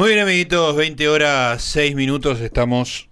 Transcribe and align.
Muy 0.00 0.14
bien, 0.14 0.22
amiguitos, 0.22 0.74
20 0.76 1.08
horas 1.10 1.62
6 1.62 1.94
minutos. 1.94 2.40
Estamos 2.40 3.10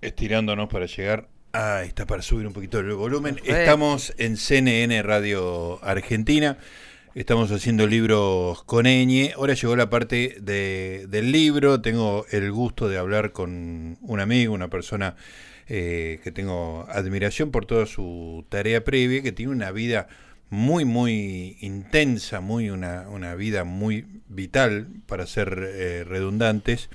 estirándonos 0.00 0.68
para 0.68 0.86
llegar. 0.86 1.28
Ah, 1.52 1.82
está 1.86 2.04
para 2.04 2.20
subir 2.20 2.48
un 2.48 2.52
poquito 2.52 2.80
el 2.80 2.92
volumen. 2.94 3.38
Estamos 3.44 4.12
en 4.18 4.36
CNN 4.36 5.00
Radio 5.04 5.78
Argentina. 5.84 6.58
Estamos 7.14 7.52
haciendo 7.52 7.86
libros 7.86 8.64
con 8.64 8.86
Eñe. 8.86 9.34
Ahora 9.36 9.54
llegó 9.54 9.76
la 9.76 9.88
parte 9.88 10.38
de, 10.40 11.06
del 11.08 11.30
libro. 11.30 11.80
Tengo 11.80 12.26
el 12.32 12.50
gusto 12.50 12.88
de 12.88 12.98
hablar 12.98 13.30
con 13.30 13.96
un 14.00 14.18
amigo, 14.18 14.52
una 14.52 14.66
persona 14.66 15.14
eh, 15.68 16.18
que 16.24 16.32
tengo 16.32 16.88
admiración 16.90 17.52
por 17.52 17.66
toda 17.66 17.86
su 17.86 18.44
tarea 18.48 18.82
previa, 18.82 19.22
que 19.22 19.30
tiene 19.30 19.52
una 19.52 19.70
vida 19.70 20.08
muy, 20.50 20.84
muy 20.84 21.56
intensa, 21.60 22.40
muy 22.40 22.70
una, 22.70 23.08
una 23.08 23.34
vida 23.34 23.64
muy 23.64 24.06
vital, 24.28 24.88
para 25.06 25.26
ser 25.26 25.58
eh, 25.62 26.04
redundantes, 26.04 26.88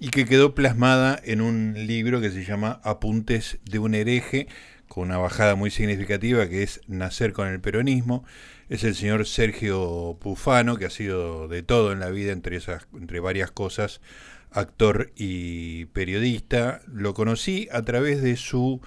y 0.00 0.10
que 0.10 0.24
quedó 0.24 0.54
plasmada 0.54 1.20
en 1.24 1.40
un 1.40 1.74
libro 1.86 2.20
que 2.20 2.30
se 2.30 2.44
llama 2.44 2.80
Apuntes 2.84 3.58
de 3.64 3.78
un 3.78 3.94
hereje, 3.94 4.48
con 4.88 5.04
una 5.04 5.18
bajada 5.18 5.54
muy 5.56 5.70
significativa 5.70 6.48
que 6.48 6.62
es 6.62 6.80
Nacer 6.86 7.32
con 7.32 7.48
el 7.48 7.60
peronismo. 7.60 8.24
Es 8.68 8.82
el 8.84 8.94
señor 8.94 9.26
Sergio 9.26 10.16
Pufano, 10.20 10.76
que 10.76 10.86
ha 10.86 10.90
sido 10.90 11.48
de 11.48 11.62
todo 11.62 11.92
en 11.92 12.00
la 12.00 12.10
vida, 12.10 12.32
entre, 12.32 12.56
esas, 12.56 12.86
entre 12.94 13.20
varias 13.20 13.50
cosas, 13.50 14.00
actor 14.50 15.12
y 15.16 15.86
periodista. 15.86 16.80
Lo 16.92 17.14
conocí 17.14 17.68
a 17.70 17.82
través 17.82 18.22
de 18.22 18.36
su 18.36 18.80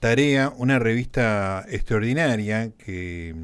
Tarea, 0.00 0.50
una 0.56 0.78
revista 0.78 1.66
extraordinaria 1.68 2.72
que 2.78 3.34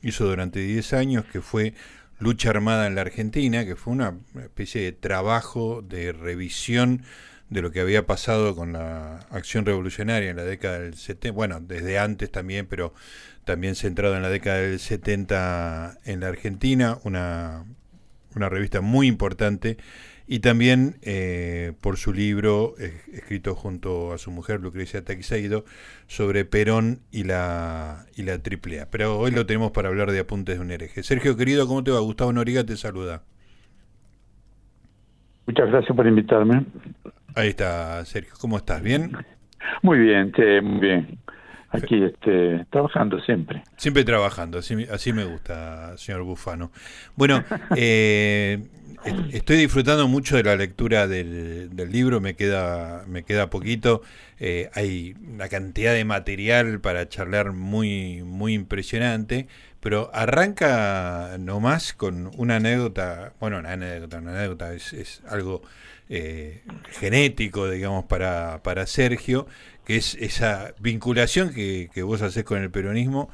hizo 0.00 0.24
durante 0.24 0.60
10 0.60 0.94
años, 0.94 1.26
que 1.26 1.42
fue 1.42 1.74
Lucha 2.18 2.48
Armada 2.48 2.86
en 2.86 2.94
la 2.94 3.02
Argentina, 3.02 3.66
que 3.66 3.76
fue 3.76 3.92
una 3.92 4.16
especie 4.40 4.80
de 4.80 4.92
trabajo 4.92 5.82
de 5.82 6.12
revisión 6.12 7.02
de 7.50 7.60
lo 7.60 7.70
que 7.72 7.80
había 7.80 8.06
pasado 8.06 8.56
con 8.56 8.72
la 8.72 9.18
acción 9.30 9.66
revolucionaria 9.66 10.30
en 10.30 10.36
la 10.36 10.44
década 10.44 10.78
del 10.78 10.94
70, 10.94 11.32
bueno, 11.32 11.60
desde 11.60 11.98
antes 11.98 12.30
también, 12.32 12.66
pero 12.66 12.94
también 13.44 13.74
centrado 13.74 14.16
en 14.16 14.22
la 14.22 14.30
década 14.30 14.60
del 14.60 14.78
70 14.78 15.98
en 16.06 16.20
la 16.20 16.28
Argentina, 16.28 16.98
una, 17.04 17.66
una 18.34 18.48
revista 18.48 18.80
muy 18.80 19.08
importante 19.08 19.76
y 20.28 20.40
también 20.40 20.96
eh, 21.02 21.72
por 21.80 21.96
su 21.96 22.12
libro, 22.12 22.74
escrito 23.12 23.54
junto 23.54 24.12
a 24.12 24.18
su 24.18 24.30
mujer 24.30 24.60
Lucrecia 24.60 25.02
Taxeido, 25.02 25.64
sobre 26.06 26.44
Perón 26.44 26.98
y 27.10 27.24
la, 27.24 28.04
y 28.14 28.22
la 28.22 28.34
AAA. 28.34 28.88
Pero 28.90 29.18
hoy 29.18 29.30
lo 29.30 29.46
tenemos 29.46 29.70
para 29.70 29.88
hablar 29.88 30.10
de 30.10 30.20
Apuntes 30.20 30.58
de 30.58 30.64
un 30.64 30.70
hereje. 30.70 31.02
Sergio, 31.02 31.34
querido, 31.36 31.66
¿cómo 31.66 31.82
te 31.82 31.90
va? 31.90 32.00
Gustavo 32.00 32.30
Noriga 32.32 32.62
te 32.62 32.76
saluda. 32.76 33.22
Muchas 35.46 35.70
gracias 35.70 35.96
por 35.96 36.06
invitarme. 36.06 36.66
Ahí 37.34 37.48
está, 37.48 38.04
Sergio. 38.04 38.34
¿Cómo 38.38 38.58
estás? 38.58 38.82
¿Bien? 38.82 39.12
Muy 39.82 39.98
bien, 39.98 40.30
muy 40.62 40.80
bien. 40.80 41.18
Aquí 41.70 42.02
este, 42.02 42.64
trabajando 42.70 43.20
siempre. 43.20 43.62
Siempre 43.76 44.04
trabajando, 44.04 44.58
así, 44.58 44.86
así 44.90 45.12
me 45.12 45.24
gusta, 45.24 45.96
señor 45.98 46.22
Bufano. 46.22 46.70
Bueno, 47.14 47.44
eh, 47.76 48.66
estoy 49.32 49.58
disfrutando 49.58 50.08
mucho 50.08 50.36
de 50.36 50.44
la 50.44 50.56
lectura 50.56 51.06
del, 51.06 51.70
libro, 51.90 52.20
me 52.20 52.34
queda, 52.34 53.04
me 53.06 53.22
queda 53.22 53.50
poquito. 53.50 54.02
Eh, 54.40 54.70
hay 54.74 55.14
una 55.34 55.48
cantidad 55.48 55.92
de 55.92 56.04
material 56.04 56.80
para 56.80 57.08
charlar 57.08 57.52
muy, 57.52 58.22
muy 58.22 58.54
impresionante, 58.54 59.46
pero 59.80 60.10
arranca 60.12 61.36
nomás 61.38 61.92
con 61.92 62.30
una 62.36 62.56
anécdota, 62.56 63.32
bueno, 63.40 63.58
una 63.58 63.72
anécdota, 63.72 64.18
una 64.18 64.36
anécdota 64.36 64.74
es, 64.74 65.22
algo 65.28 65.62
eh, 66.08 66.62
genético, 66.90 67.70
digamos, 67.70 68.04
para, 68.04 68.62
para 68.62 68.86
Sergio, 68.86 69.46
que 69.84 69.96
es 69.96 70.14
esa 70.16 70.74
vinculación 70.80 71.52
que, 71.52 71.90
que 71.92 72.02
vos 72.02 72.22
haces 72.22 72.44
con 72.44 72.60
el 72.60 72.70
peronismo, 72.70 73.30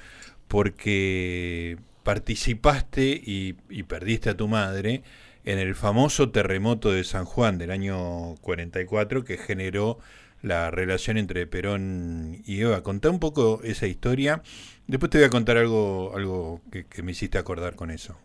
porque 0.49 1.79
participaste 2.03 3.23
y, 3.25 3.57
y 3.71 3.85
perdiste 3.85 4.31
a 4.31 4.37
tu 4.37 4.47
madre 4.47 5.03
en 5.45 5.59
el 5.59 5.75
famoso 5.75 6.31
terremoto 6.31 6.93
de 6.93 7.05
San 7.05 7.25
Juan 7.25 7.59
del 7.59 7.71
año 7.71 8.35
44 8.43 9.25
que 9.25 9.37
generó 9.37 9.99
la 10.45 10.71
relación 10.71 11.17
entre 11.17 11.47
Perón 11.47 12.37
y 12.47 12.61
Eva. 12.61 12.83
Contá 12.83 13.11
un 13.11 13.19
poco 13.19 13.61
esa 13.65 13.87
historia. 13.87 14.43
Después 14.87 15.11
te 15.11 15.19
voy 15.19 15.27
a 15.27 15.31
contar 15.31 15.57
algo, 15.57 16.13
algo 16.15 16.61
que, 16.71 17.03
me 17.03 17.13
hiciste 17.13 17.39
acordar 17.39 17.75
con 17.75 17.91
eso. 17.91 18.17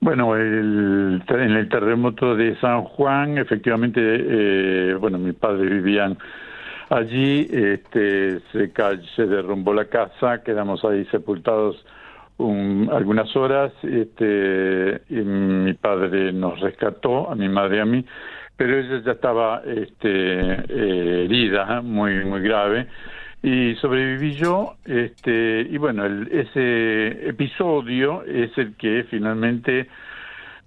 Bueno, 0.00 0.36
el, 0.36 1.22
en 1.28 1.52
el 1.52 1.68
terremoto 1.68 2.36
de 2.36 2.56
San 2.60 2.82
Juan, 2.82 3.38
efectivamente, 3.38 4.00
eh, 4.02 4.94
bueno, 4.94 5.18
mis 5.18 5.34
padres 5.34 5.68
vivían 5.68 6.16
allí, 6.90 7.48
este, 7.50 8.40
se, 8.52 8.72
se 9.16 9.26
derrumbó 9.26 9.74
la 9.74 9.86
casa, 9.86 10.42
quedamos 10.44 10.84
ahí 10.84 11.04
sepultados 11.06 11.84
algunas 12.38 13.34
horas 13.34 13.72
este, 13.82 15.00
y 15.08 15.14
mi 15.14 15.72
padre 15.72 16.32
nos 16.34 16.60
rescató, 16.60 17.30
a 17.30 17.34
mi 17.34 17.48
madre 17.48 17.78
y 17.78 17.80
a 17.80 17.84
mí, 17.86 18.04
pero 18.56 18.78
ella 18.78 19.02
ya 19.04 19.12
estaba 19.12 19.62
este, 19.64 20.08
eh, 20.08 21.24
herida, 21.24 21.82
muy, 21.82 22.24
muy 22.24 22.40
grave, 22.40 22.86
y 23.42 23.74
sobreviví 23.76 24.32
yo, 24.32 24.76
este, 24.84 25.66
y 25.70 25.76
bueno, 25.78 26.04
el, 26.04 26.28
ese 26.32 27.28
episodio 27.28 28.24
es 28.24 28.56
el 28.58 28.74
que 28.76 29.04
finalmente 29.10 29.88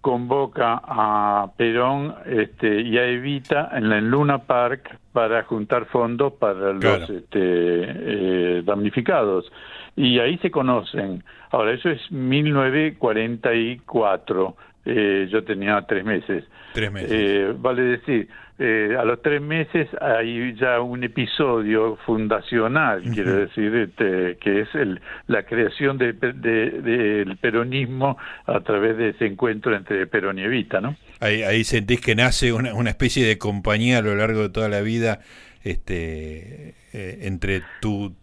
convoca 0.02 0.82
a 0.84 1.52
Perón 1.58 2.16
este, 2.26 2.82
y 2.82 2.98
a 2.98 3.06
Evita 3.06 3.70
en 3.74 3.90
la 3.90 4.00
Luna 4.00 4.40
Park 4.40 4.98
para 5.12 5.44
juntar 5.44 5.86
fondos 5.86 6.34
para 6.34 6.72
los 6.72 7.10
este, 7.10 7.40
eh, 7.40 8.62
damnificados 8.64 9.52
y 10.00 10.18
ahí 10.20 10.38
se 10.38 10.50
conocen. 10.50 11.26
Ahora, 11.52 11.74
eso 11.74 11.90
es 11.90 12.10
1944. 12.10 14.56
Eh, 14.86 15.28
yo 15.32 15.44
tenía 15.44 15.82
tres 15.88 16.04
meses. 16.06 16.44
Tres 16.74 16.92
meses. 16.92 17.12
Eh, 17.12 17.54
vale 17.58 17.82
decir, 17.84 18.28
eh, 18.58 18.96
a 18.98 19.04
los 19.04 19.22
tres 19.22 19.42
meses 19.42 19.88
hay 20.02 20.56
ya 20.56 20.80
un 20.82 21.04
episodio 21.04 21.98
fundacional, 22.06 23.04
quiero 23.14 23.36
decir, 23.36 23.74
este, 23.76 24.38
que 24.38 24.62
es 24.62 24.76
el, 24.76 25.02
la 25.28 25.44
creación 25.44 25.98
del 25.98 27.38
peronismo 27.42 28.18
a 28.46 28.60
través 28.62 28.98
de 28.98 29.10
ese 29.10 29.26
encuentro 29.26 29.76
entre 29.76 30.08
Perón 30.08 30.40
y 30.40 30.44
Evita, 30.44 30.82
¿no? 30.82 30.96
Ahí, 31.20 31.44
ahí 31.44 31.64
sentís 31.64 32.02
que 32.02 32.16
nace 32.16 32.54
una, 32.54 32.74
una 32.74 32.90
especie 32.90 33.26
de 33.26 33.38
compañía 33.38 34.00
a 34.00 34.02
lo 34.02 34.16
largo 34.16 34.42
de 34.42 34.50
toda 34.50 34.70
la 34.70 34.82
vida 34.82 35.20
este, 35.64 36.76
entre 36.94 37.64
tu 37.82 38.16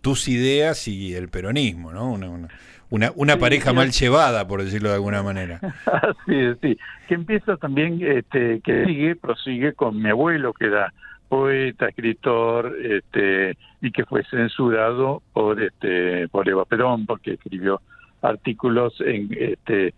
tus 0.00 0.28
ideas 0.28 0.86
y 0.86 1.14
el 1.14 1.28
peronismo, 1.28 1.92
¿no? 1.92 2.12
Una, 2.12 2.28
una, 2.28 2.48
una, 2.90 3.36
pareja 3.38 3.72
mal 3.72 3.90
llevada, 3.90 4.46
por 4.46 4.62
decirlo 4.62 4.90
de 4.90 4.96
alguna 4.96 5.22
manera. 5.22 5.60
sí, 6.26 6.54
sí. 6.60 6.78
Que 7.08 7.14
empieza 7.14 7.56
también, 7.56 7.98
este, 8.02 8.60
que 8.60 8.84
sigue, 8.84 9.16
prosigue 9.16 9.72
con 9.72 10.00
mi 10.00 10.10
abuelo, 10.10 10.52
que 10.52 10.66
era 10.66 10.92
poeta, 11.28 11.88
escritor, 11.88 12.76
este, 12.80 13.56
y 13.80 13.90
que 13.90 14.04
fue 14.04 14.24
censurado 14.24 15.22
por, 15.32 15.62
este, 15.62 16.28
por 16.28 16.48
Eva 16.48 16.64
Perón, 16.64 17.06
porque 17.06 17.32
escribió 17.32 17.80
artículos 18.22 18.94
en, 19.00 19.28
este, 19.38 19.94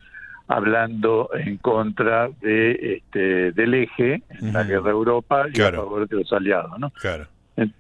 hablando 0.49 1.31
en 1.35 1.57
contra 1.59 2.29
de 2.41 2.97
este 2.97 3.53
del 3.53 3.75
eje 3.75 4.23
en 4.31 4.53
la 4.53 4.63
guerra 4.63 4.85
de 4.85 4.91
Europa 4.91 5.47
y 5.53 5.61
a 5.61 5.73
favor 5.73 6.09
de 6.09 6.17
los 6.17 6.33
aliados, 6.33 6.79
¿no? 6.79 6.91
Claro. 6.91 7.27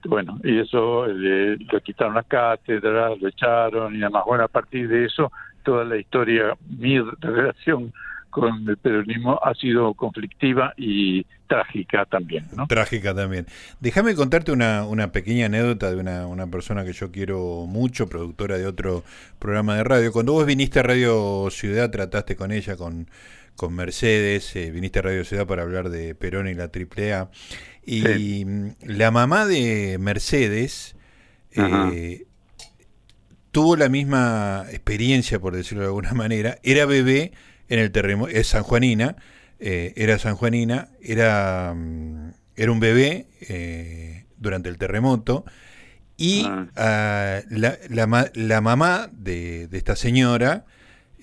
Bueno, 0.04 0.38
y 0.42 0.58
eso 0.58 1.06
le, 1.06 1.58
quitaron 1.82 2.14
las 2.14 2.26
cátedras, 2.26 3.20
lo 3.20 3.28
echaron 3.28 3.94
y 3.94 4.02
además, 4.02 4.24
bueno, 4.26 4.44
a 4.44 4.48
partir 4.48 4.88
de 4.88 5.04
eso, 5.04 5.30
toda 5.62 5.84
la 5.84 5.96
historia, 5.96 6.56
mi 6.78 6.98
relación 7.20 7.92
con 8.30 8.68
el 8.68 8.76
peronismo 8.76 9.40
ha 9.42 9.54
sido 9.54 9.94
conflictiva 9.94 10.74
y 10.76 11.24
trágica 11.46 12.04
también. 12.04 12.46
¿no? 12.54 12.66
Trágica 12.66 13.14
también. 13.14 13.46
Déjame 13.80 14.14
contarte 14.14 14.52
una, 14.52 14.86
una 14.86 15.12
pequeña 15.12 15.46
anécdota 15.46 15.90
de 15.90 15.96
una, 15.96 16.26
una 16.26 16.46
persona 16.46 16.84
que 16.84 16.92
yo 16.92 17.10
quiero 17.10 17.66
mucho, 17.66 18.08
productora 18.08 18.58
de 18.58 18.66
otro 18.66 19.04
programa 19.38 19.76
de 19.76 19.84
radio. 19.84 20.12
Cuando 20.12 20.32
vos 20.32 20.44
viniste 20.44 20.80
a 20.80 20.82
Radio 20.82 21.48
Ciudad, 21.50 21.90
trataste 21.90 22.36
con 22.36 22.52
ella, 22.52 22.76
con, 22.76 23.08
con 23.56 23.74
Mercedes, 23.74 24.54
eh, 24.54 24.70
viniste 24.70 24.98
a 24.98 25.02
Radio 25.02 25.24
Ciudad 25.24 25.46
para 25.46 25.62
hablar 25.62 25.88
de 25.88 26.14
Perón 26.14 26.46
y 26.48 26.54
la 26.54 26.64
AAA. 26.64 27.30
Y 27.86 28.44
la 28.82 29.10
mamá 29.10 29.46
de 29.46 29.96
Mercedes 30.00 30.96
eh, 31.52 32.26
tuvo 33.52 33.76
la 33.76 33.88
misma 33.88 34.66
experiencia, 34.70 35.38
por 35.38 35.54
decirlo 35.54 35.82
de 35.82 35.88
alguna 35.88 36.12
manera. 36.14 36.58
Era 36.62 36.84
bebé 36.84 37.32
en 37.68 37.78
el 37.78 37.92
terremoto, 37.92 38.30
es 38.32 38.48
sanjuanina, 38.48 39.16
eh, 39.58 39.92
era 39.96 40.18
sanjuanina, 40.18 40.88
era, 41.00 41.72
mm, 41.74 42.30
era 42.56 42.72
un 42.72 42.80
bebé 42.80 43.28
eh, 43.48 44.26
durante 44.36 44.68
el 44.68 44.78
terremoto. 44.78 45.44
Y 46.16 46.44
ah. 46.46 46.66
Ah, 46.76 47.40
la, 47.50 47.78
la, 47.88 48.30
la, 48.34 48.60
mamá 48.60 49.10
de, 49.12 49.68
de 49.68 49.78
esta 49.78 49.96
señora 49.96 50.64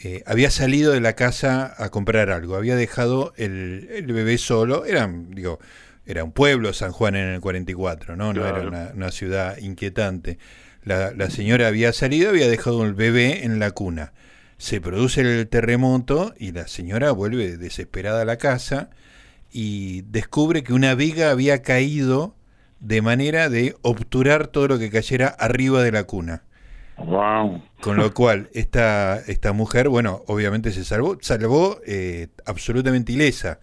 eh, 0.04 0.21
había 0.25 0.51
salido 0.51 0.92
de 0.92 1.01
la 1.01 1.13
casa 1.13 1.74
a 1.77 1.89
comprar 1.89 2.30
algo, 2.30 2.56
había 2.56 2.75
dejado 2.75 3.33
el, 3.38 3.88
el 3.92 4.12
bebé 4.12 4.38
solo, 4.38 4.86
era, 4.86 5.10
digo, 5.30 5.60
era 6.05 6.23
un 6.23 6.31
pueblo 6.31 6.73
San 6.73 6.91
Juan 6.91 7.15
en 7.15 7.29
el 7.29 7.41
44, 7.41 8.15
¿no? 8.15 8.33
No 8.33 8.45
era 8.45 8.91
una, 8.94 9.11
ciudad 9.11 9.57
inquietante. 9.57 10.38
La, 10.83 11.11
la, 11.11 11.29
señora 11.29 11.67
había 11.67 11.94
salido, 11.94 12.29
había 12.29 12.50
dejado 12.50 12.83
el 12.83 12.94
bebé 12.94 13.45
en 13.45 13.59
la 13.59 13.71
cuna. 13.71 14.13
Se 14.57 14.81
produce 14.81 15.21
el 15.21 15.47
terremoto 15.47 16.33
y 16.38 16.51
la 16.51 16.67
señora 16.67 17.11
vuelve 17.11 17.57
desesperada 17.57 18.21
a 18.21 18.25
la 18.25 18.38
casa 18.38 18.89
y 19.51 20.01
descubre 20.03 20.63
que 20.63 20.73
una 20.73 20.95
viga 20.95 21.31
había 21.31 21.61
caído 21.61 22.35
de 22.79 23.01
manera 23.01 23.50
de 23.50 23.75
obturar 23.81 24.47
todo 24.47 24.67
lo 24.67 24.79
que 24.79 24.89
cayera 24.89 25.27
arriba 25.27 25.81
de 25.83 25.91
la 25.91 26.03
cuna. 26.03 26.44
Wow. 26.97 27.63
Con 27.81 27.97
lo 27.97 28.13
cual, 28.13 28.50
esta, 28.53 29.19
esta 29.19 29.53
mujer, 29.53 29.89
bueno, 29.89 30.23
obviamente 30.27 30.71
se 30.71 30.83
salvó, 30.83 31.17
salvó 31.21 31.79
eh, 31.85 32.27
absolutamente 32.45 33.13
ilesa 33.13 33.59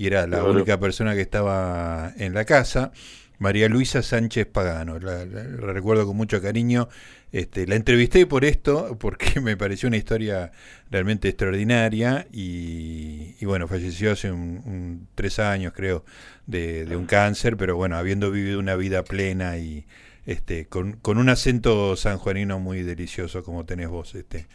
y 0.00 0.06
era 0.06 0.26
la 0.26 0.44
única 0.44 0.80
persona 0.80 1.14
que 1.14 1.20
estaba 1.20 2.14
en 2.16 2.32
la 2.32 2.46
casa. 2.46 2.90
María 3.38 3.68
Luisa 3.68 4.02
Sánchez 4.02 4.46
Pagano, 4.46 4.98
la, 4.98 5.26
recuerdo 5.26 6.06
con 6.06 6.16
mucho 6.16 6.40
cariño. 6.40 6.88
Este, 7.32 7.66
la 7.66 7.74
entrevisté 7.74 8.24
por 8.24 8.46
esto, 8.46 8.96
porque 8.98 9.40
me 9.42 9.58
pareció 9.58 9.88
una 9.88 9.98
historia 9.98 10.52
realmente 10.90 11.28
extraordinaria 11.28 12.26
y, 12.32 13.44
bueno, 13.44 13.68
falleció 13.68 14.12
hace 14.12 14.32
un, 14.32 15.06
tres 15.14 15.38
años, 15.38 15.74
creo, 15.76 16.06
de, 16.46 16.86
de, 16.86 16.96
un 16.96 17.04
cáncer, 17.04 17.58
pero 17.58 17.76
bueno, 17.76 17.98
habiendo 17.98 18.30
vivido 18.30 18.58
una 18.58 18.76
vida 18.76 19.04
plena 19.04 19.58
y, 19.58 19.84
este, 20.26 20.66
con, 20.66 20.92
con, 20.92 21.18
un 21.18 21.28
acento 21.28 21.96
sanjuanino 21.96 22.58
muy 22.58 22.82
delicioso 22.82 23.42
como 23.42 23.64
tenés 23.64 23.88
vos, 23.88 24.14
este, 24.14 24.46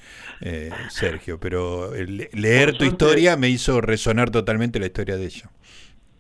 eh, 0.42 0.72
Sergio. 0.90 1.40
Pero 1.40 1.92
leer 1.94 2.78
tu 2.78 2.86
historia 2.86 3.38
me 3.38 3.50
hizo 3.50 3.82
resonar 3.82 4.30
totalmente 4.30 4.80
la 4.80 4.86
historia 4.86 5.18
de 5.18 5.26
ella. 5.26 5.50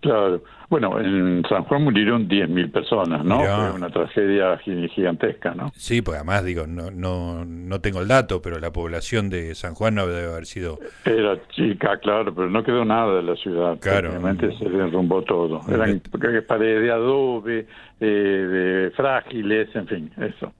Claro. 0.05 0.43
Bueno, 0.69 0.99
en 0.99 1.43
San 1.49 1.63
Juan 1.63 1.83
murieron 1.83 2.27
10.000 2.29 2.71
personas, 2.71 3.25
¿no? 3.25 3.39
Fue 3.39 3.71
una 3.71 3.89
tragedia 3.89 4.55
gigantesca, 4.59 5.55
¿no? 5.55 5.71
Sí, 5.75 6.03
pues 6.03 6.17
además, 6.17 6.43
digo, 6.45 6.67
no, 6.67 6.91
no, 6.91 7.43
no 7.43 7.81
tengo 7.81 8.01
el 8.01 8.07
dato, 8.07 8.39
pero 8.39 8.59
la 8.59 8.71
población 8.71 9.31
de 9.31 9.55
San 9.55 9.73
Juan 9.73 9.95
no 9.95 10.05
debe 10.05 10.31
haber 10.31 10.45
sido... 10.45 10.77
Era 11.05 11.39
chica, 11.49 11.97
claro, 11.97 12.35
pero 12.35 12.51
no 12.51 12.63
quedó 12.63 12.85
nada 12.85 13.15
de 13.15 13.23
la 13.23 13.35
ciudad. 13.35 13.79
Claro. 13.79 14.11
Realmente 14.11 14.55
se 14.57 14.69
derrumbó 14.69 15.23
todo. 15.23 15.61
Eran 15.67 16.01
paredes 16.47 16.83
de 16.83 16.91
adobe, 16.91 17.67
eh, 17.99 18.05
de 18.05 18.91
frágiles, 18.91 19.75
en 19.75 19.87
fin, 19.87 20.11
eso. 20.17 20.53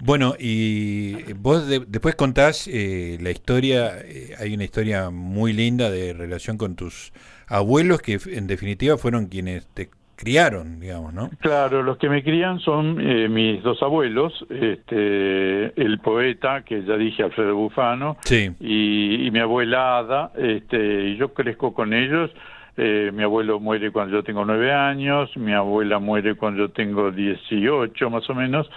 Bueno, 0.00 0.34
y 0.38 1.32
vos 1.34 1.68
después 1.68 2.14
contás 2.14 2.66
eh, 2.66 3.18
la 3.20 3.30
historia, 3.30 3.98
eh, 4.00 4.34
hay 4.38 4.54
una 4.54 4.64
historia 4.64 5.10
muy 5.10 5.52
linda 5.52 5.90
de 5.90 6.14
relación 6.14 6.56
con 6.56 6.76
tus 6.76 7.12
abuelos 7.48 8.02
que 8.02 8.18
en 8.26 8.46
definitiva 8.46 8.96
fueron 8.96 9.26
quienes 9.26 9.66
te 9.68 9.90
criaron, 10.16 10.80
digamos, 10.80 11.12
¿no? 11.12 11.30
Claro, 11.40 11.82
los 11.82 11.98
que 11.98 12.08
me 12.08 12.22
crían 12.22 12.60
son 12.60 13.00
eh, 13.00 13.28
mis 13.28 13.62
dos 13.62 13.82
abuelos, 13.82 14.32
este, 14.48 15.80
el 15.80 15.98
poeta, 15.98 16.62
que 16.62 16.84
ya 16.84 16.96
dije, 16.96 17.22
Alfredo 17.22 17.54
Bufano, 17.56 18.16
y, 18.60 19.28
mi 19.32 19.38
abuela 19.40 19.98
Ada, 19.98 20.32
este, 20.36 21.08
y 21.08 21.16
yo 21.16 21.34
crezco 21.34 21.74
con 21.74 21.92
ellos. 21.92 22.30
Eh, 22.76 23.12
mi 23.14 23.22
abuelo 23.22 23.60
muere 23.60 23.92
cuando 23.92 24.16
yo 24.16 24.24
tengo 24.24 24.44
nueve 24.44 24.72
años, 24.72 25.30
mi 25.36 25.52
abuela 25.52 26.00
muere 26.00 26.34
cuando 26.34 26.66
yo 26.66 26.72
tengo 26.72 27.12
dieciocho, 27.12 28.10
más 28.10 28.28
o 28.28 28.34
menos, 28.34 28.68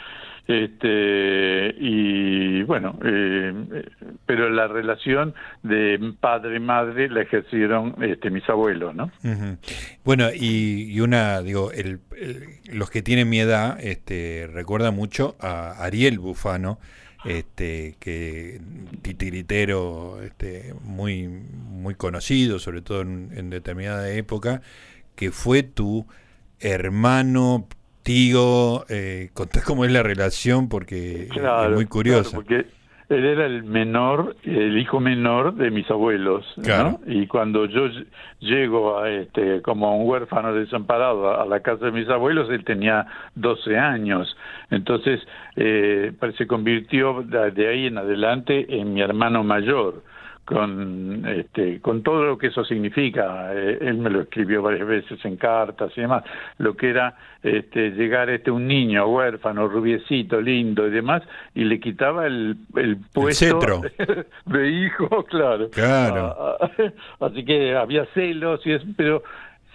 este 0.47 1.75
y 1.77 2.63
bueno 2.63 2.97
eh, 3.03 3.53
pero 4.25 4.49
la 4.49 4.67
relación 4.67 5.33
de 5.63 6.13
padre 6.19 6.59
madre 6.59 7.09
la 7.09 7.21
ejercieron 7.21 7.95
este 8.01 8.29
mis 8.29 8.47
abuelos 8.49 8.95
no 8.95 9.11
bueno 10.05 10.29
y, 10.33 10.99
una 11.01 11.41
digo 11.41 11.71
el, 11.71 11.99
los 12.71 12.89
que 12.89 13.01
tienen 13.01 13.29
mi 13.29 13.39
edad 13.39 13.77
este 13.81 14.49
recuerda 14.51 14.91
mucho 14.91 15.35
a 15.41 15.83
Ariel 15.83 16.17
Bufano 16.19 16.79
este 17.25 17.97
que 17.99 18.61
titiritero 19.01 20.21
este 20.21 20.73
muy 20.81 21.27
muy 21.27 21.95
conocido 21.95 22.59
sobre 22.59 22.81
todo 22.81 23.01
en, 23.01 23.31
en 23.35 23.49
determinada 23.49 24.09
época 24.11 24.61
que 25.15 25.31
fue 25.31 25.63
tu 25.63 26.07
hermano 26.59 27.67
tío, 28.07 28.85
eh, 28.87 29.31
contás 29.33 29.65
cómo 29.65 29.83
es 29.83 29.91
la 29.91 30.01
relación 30.01 30.69
porque 30.69 31.23
es 31.23 31.71
muy 31.73 31.85
curiosa. 31.87 32.37
porque 32.37 32.65
él 33.09 33.25
era 33.25 33.45
el 33.45 33.63
menor, 33.63 34.37
el 34.43 34.77
hijo 34.77 35.01
menor 35.01 35.55
de 35.55 35.71
mis 35.71 35.91
abuelos, 35.91 36.45
¿no? 36.55 37.01
Y 37.05 37.27
cuando 37.27 37.65
yo 37.65 37.89
llego 38.39 38.97
a 38.97 39.09
este 39.09 39.61
como 39.61 39.97
un 39.97 40.09
huérfano 40.09 40.53
desamparado 40.53 41.37
a, 41.37 41.45
la 41.45 41.59
casa 41.59 41.87
de 41.87 41.91
mis 41.91 42.07
abuelos, 42.07 42.49
él 42.49 42.63
tenía 42.63 43.05
12 43.35 43.77
años. 43.77 44.37
Entonces, 44.71 45.19
eh, 45.57 46.13
se 46.37 46.47
convirtió 46.47 47.23
de 47.23 47.67
ahí 47.67 47.87
en 47.87 47.97
adelante 47.97 48.67
en 48.69 48.93
mi 48.93 49.01
hermano 49.01 49.43
mayor 49.43 50.01
con 50.47 51.25
este 51.27 51.81
con 51.81 52.03
todo 52.03 52.23
lo 52.23 52.37
que 52.37 52.47
eso 52.47 52.63
significa. 52.63 53.53
Eh, 53.53 53.79
él 53.81 53.97
me 53.97 54.09
lo 54.09 54.21
escribió 54.21 54.61
varias 54.61 54.87
veces 54.87 55.23
en 55.25 55.35
cartas 55.35 55.91
y 55.97 56.01
demás 56.01 56.23
lo 56.57 56.77
que 56.77 56.89
era 56.89 57.17
este 57.43 57.91
llegar 57.91 58.29
este 58.29 58.49
un 58.49 58.65
niño 58.65 59.07
huérfano 59.07 59.67
rubiecito 59.67 60.39
lindo 60.39 60.87
y 60.87 60.91
demás 60.91 61.21
y 61.53 61.65
le 61.65 61.81
quitaba 61.81 62.27
el 62.27 62.55
el 62.77 62.95
puesto 63.13 63.59
de 64.45 64.69
hijo 64.69 65.25
claro. 65.25 65.69
Claro. 65.69 66.33
Ah, 66.39 66.57
ah, 66.61 66.91
así 67.25 67.43
que 67.43 67.75
había 67.75 68.05
celos 68.13 68.65
y 68.65 68.71
es 68.71 68.83
pero 68.95 69.23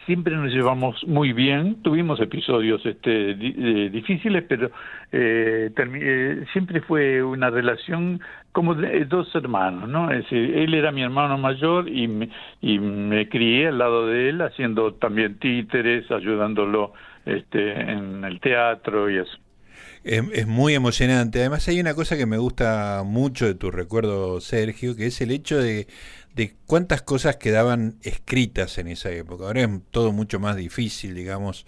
siempre 0.06 0.34
nos 0.36 0.52
llevamos 0.52 1.02
muy 1.06 1.32
bien, 1.32 1.82
tuvimos 1.82 2.20
episodios 2.20 2.84
este, 2.84 3.30
eh, 3.30 3.90
difíciles, 3.90 4.44
pero 4.48 4.70
eh, 5.10 5.70
eh, 5.76 6.44
siempre 6.52 6.80
fue 6.80 7.22
una 7.22 7.50
relación 7.50 8.20
como 8.52 8.74
de 8.74 9.04
dos 9.04 9.34
hermanos, 9.34 9.88
¿no? 9.88 10.10
Es 10.10 10.24
decir, 10.24 10.56
él 10.56 10.74
era 10.74 10.92
mi 10.92 11.02
hermano 11.02 11.38
mayor 11.38 11.88
y 11.88 12.08
me, 12.08 12.28
y 12.60 12.78
me 12.78 13.28
crié 13.28 13.68
al 13.68 13.78
lado 13.78 14.06
de 14.06 14.30
él 14.30 14.42
haciendo 14.42 14.94
también 14.94 15.38
títeres, 15.38 16.10
ayudándolo 16.10 16.92
este, 17.24 17.72
en 17.80 18.24
el 18.24 18.40
teatro 18.40 19.08
y 19.08 19.18
eso. 19.18 19.38
Es, 20.04 20.48
muy 20.48 20.74
emocionante. 20.74 21.38
Además 21.40 21.68
hay 21.68 21.80
una 21.80 21.94
cosa 21.94 22.16
que 22.16 22.26
me 22.26 22.36
gusta 22.36 23.02
mucho 23.04 23.46
de 23.46 23.54
tu 23.54 23.70
recuerdo, 23.70 24.40
Sergio, 24.40 24.96
que 24.96 25.06
es 25.06 25.20
el 25.20 25.30
hecho 25.30 25.58
de, 25.58 25.86
de 26.34 26.54
cuántas 26.66 27.02
cosas 27.02 27.36
quedaban 27.36 27.96
escritas 28.02 28.78
en 28.78 28.88
esa 28.88 29.10
época. 29.10 29.44
Ahora 29.44 29.62
es 29.62 29.68
todo 29.90 30.12
mucho 30.12 30.40
más 30.40 30.56
difícil, 30.56 31.14
digamos, 31.14 31.66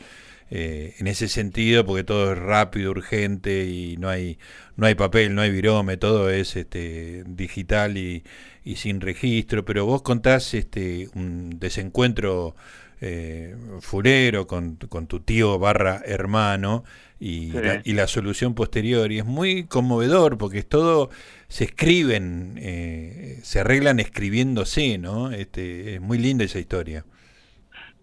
eh, 0.50 0.94
en 0.98 1.06
ese 1.06 1.28
sentido, 1.28 1.84
porque 1.84 2.04
todo 2.04 2.32
es 2.32 2.38
rápido, 2.38 2.90
urgente 2.90 3.66
y 3.66 3.96
no 3.96 4.08
hay, 4.08 4.38
no 4.76 4.86
hay 4.86 4.94
papel, 4.94 5.34
no 5.34 5.42
hay 5.42 5.50
virome, 5.50 5.96
todo 5.96 6.30
es 6.30 6.56
este, 6.56 7.24
digital 7.26 7.96
y, 7.96 8.24
y 8.64 8.76
sin 8.76 9.00
registro. 9.00 9.64
Pero 9.64 9.86
vos 9.86 10.02
contás 10.02 10.54
este, 10.54 11.08
un 11.14 11.58
desencuentro 11.58 12.54
eh, 13.00 13.56
fulero 13.80 14.46
con, 14.46 14.76
con, 14.76 15.06
tu 15.06 15.20
tío 15.20 15.58
barra 15.58 16.00
hermano 16.06 16.84
y, 17.20 17.50
la, 17.50 17.82
y, 17.84 17.92
la, 17.92 18.06
solución 18.06 18.54
posterior. 18.54 19.12
Y 19.12 19.18
es 19.18 19.24
muy 19.24 19.64
conmovedor 19.64 20.38
porque 20.38 20.60
es 20.60 20.68
todo, 20.68 21.10
se 21.54 21.66
escriben, 21.66 22.56
eh, 22.58 23.38
se 23.42 23.60
arreglan 23.60 24.00
escribiéndose, 24.00 24.98
¿no? 24.98 25.30
Este, 25.30 25.94
es 25.94 26.00
muy 26.00 26.18
linda 26.18 26.42
esa 26.42 26.58
historia. 26.58 27.04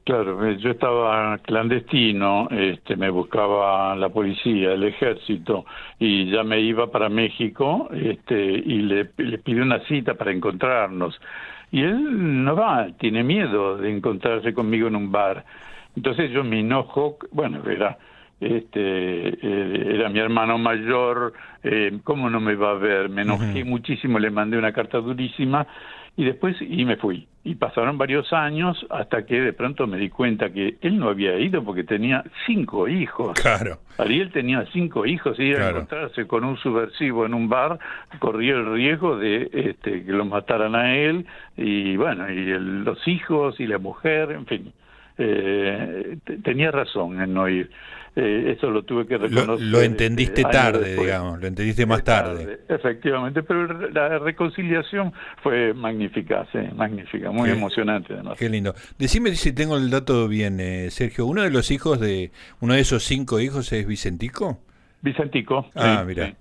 Claro, 0.06 0.48
eh, 0.48 0.58
yo 0.58 0.70
estaba 0.70 1.38
clandestino, 1.40 2.48
este, 2.50 2.96
me 2.96 3.10
buscaba 3.10 3.94
la 3.98 4.08
policía, 4.08 4.72
el 4.72 4.86
ejército, 4.86 5.66
y 6.00 6.32
ya 6.32 6.46
me 6.46 6.62
iba 6.62 6.90
para 6.90 7.10
México 7.10 7.90
este, 7.92 8.42
y 8.42 8.84
le, 8.84 9.10
le 9.18 9.62
una 9.62 9.86
cita 9.86 10.14
para 10.14 10.32
encontrarnos. 10.32 11.20
Y 11.74 11.82
él 11.82 12.46
no 12.46 12.56
va, 12.56 12.88
tiene 13.02 13.22
miedo 13.22 13.76
de 13.76 13.92
encontrarse 13.92 14.54
conmigo 14.54 14.88
en 14.88 14.96
un 14.96 15.12
bar. 15.12 15.44
Entonces 15.98 16.32
yo 16.32 16.46
me 16.46 16.62
enojo, 16.62 17.18
bueno, 17.34 17.62
era, 17.70 17.98
este, 18.40 19.28
eh, 19.28 19.96
era 19.96 20.08
mi 20.08 20.20
hermano 20.20 20.58
mayor, 20.58 21.34
eh, 21.64 22.00
¿cómo 22.04 22.30
no 22.30 22.40
me 22.40 22.56
va 22.56 22.72
a 22.72 22.76
ver? 22.76 23.10
Me 23.10 23.22
enojé 23.22 23.64
muchísimo, 23.64 24.20
le 24.20 24.30
mandé 24.32 24.58
una 24.58 24.74
carta 24.74 25.00
durísima 25.00 25.68
y 26.18 26.26
después 26.26 26.56
y 26.62 26.86
me 26.86 26.98
fui. 26.98 27.28
Y 27.44 27.56
pasaron 27.56 27.98
varios 27.98 28.32
años 28.34 28.86
hasta 28.90 29.26
que 29.26 29.40
de 29.40 29.54
pronto 29.54 29.88
me 29.88 29.98
di 29.98 30.10
cuenta 30.10 30.52
que 30.52 30.78
él 30.82 31.00
no 31.00 31.10
había 31.10 31.40
ido 31.40 31.64
porque 31.64 31.84
tenía 31.84 32.24
cinco 32.46 32.88
hijos. 32.88 33.40
Claro. 33.40 33.80
Ariel 33.98 34.32
tenía 34.32 34.66
cinco 34.74 35.06
hijos 35.06 35.40
y 35.40 35.44
ir 35.44 35.58
a 35.58 35.70
encontrarse 35.70 36.28
con 36.28 36.44
un 36.44 36.58
subversivo 36.58 37.26
en 37.26 37.34
un 37.34 37.50
bar 37.50 37.80
corría 38.20 38.54
el 38.54 38.72
riesgo 38.74 39.18
de 39.18 39.50
este, 39.54 40.04
que 40.04 40.12
lo 40.12 40.26
mataran 40.26 40.76
a 40.76 40.96
él 40.96 41.26
y 41.58 41.96
bueno, 41.98 42.30
y 42.30 42.46
los 42.60 43.08
hijos 43.08 43.60
y 43.60 43.68
la 43.68 43.78
mujer, 43.78 44.32
en 44.32 44.46
fin. 44.46 44.74
eh, 45.18 46.18
tenía 46.44 46.72
razón 46.72 47.22
en 47.22 47.34
no 47.34 47.48
ir. 47.48 47.70
Eh, 48.14 48.56
eso 48.58 48.70
lo 48.70 48.84
tuve 48.84 49.08
que 49.08 49.18
reconocer. 49.18 49.66
Lo, 49.66 49.82
entendiste 49.82 50.42
este, 50.42 50.52
tarde, 50.52 50.98
digamos, 50.98 51.40
lo 51.40 51.48
entendiste 51.48 51.86
más 51.86 52.04
tarde. 52.04 52.60
Efectivamente, 52.68 53.42
pero 53.42 53.68
la 53.90 54.20
reconciliación 54.20 55.14
fue 55.42 55.74
magnífica, 55.74 56.46
sí, 56.52 56.60
magnífica, 56.76 57.32
muy 57.32 57.50
emocionante 57.50 58.14
además. 58.14 58.38
Qué 58.38 58.50
lindo. 58.50 58.74
Decime 58.98 59.34
si 59.36 59.54
tengo 59.54 59.78
el 59.78 59.90
dato 59.90 60.28
bien, 60.28 60.60
eh, 60.60 60.90
Sergio. 60.92 61.26
¿Uno 61.26 61.44
de 61.44 61.52
los 61.52 61.72
hijos 61.72 62.02
de, 62.02 62.32
uno 62.60 62.74
de 62.74 62.82
esos 62.82 63.04
cinco 63.04 63.40
hijos 63.40 63.72
es 63.72 63.88
Vicentico? 63.88 64.60
Vicentico. 65.02 65.70
Ah, 65.76 66.04
mira. 66.06 66.36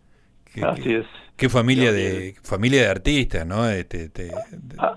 Así 0.62 0.94
es. 0.94 1.06
Qué 1.40 1.48
familia 1.48 1.90
de 1.90 2.34
familia 2.42 2.82
de 2.82 2.88
artistas, 2.88 3.46
¿no? 3.46 3.66
Este, 3.66 4.10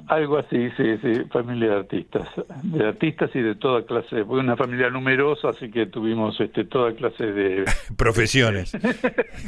Algo 0.07 0.39
así, 0.39 0.69
sí, 0.75 0.97
sí, 1.01 1.21
familia 1.31 1.69
de 1.69 1.75
artistas, 1.77 2.27
de 2.63 2.85
artistas 2.85 3.29
y 3.33 3.39
de 3.39 3.55
toda 3.55 3.85
clase. 3.85 4.25
Fue 4.25 4.41
una 4.41 4.57
familia 4.57 4.89
numerosa, 4.89 5.51
así 5.51 5.71
que 5.71 5.85
tuvimos 5.85 6.37
este, 6.41 6.65
toda 6.65 6.93
clase 6.95 7.27
de 7.27 7.63
profesiones. 7.95 8.73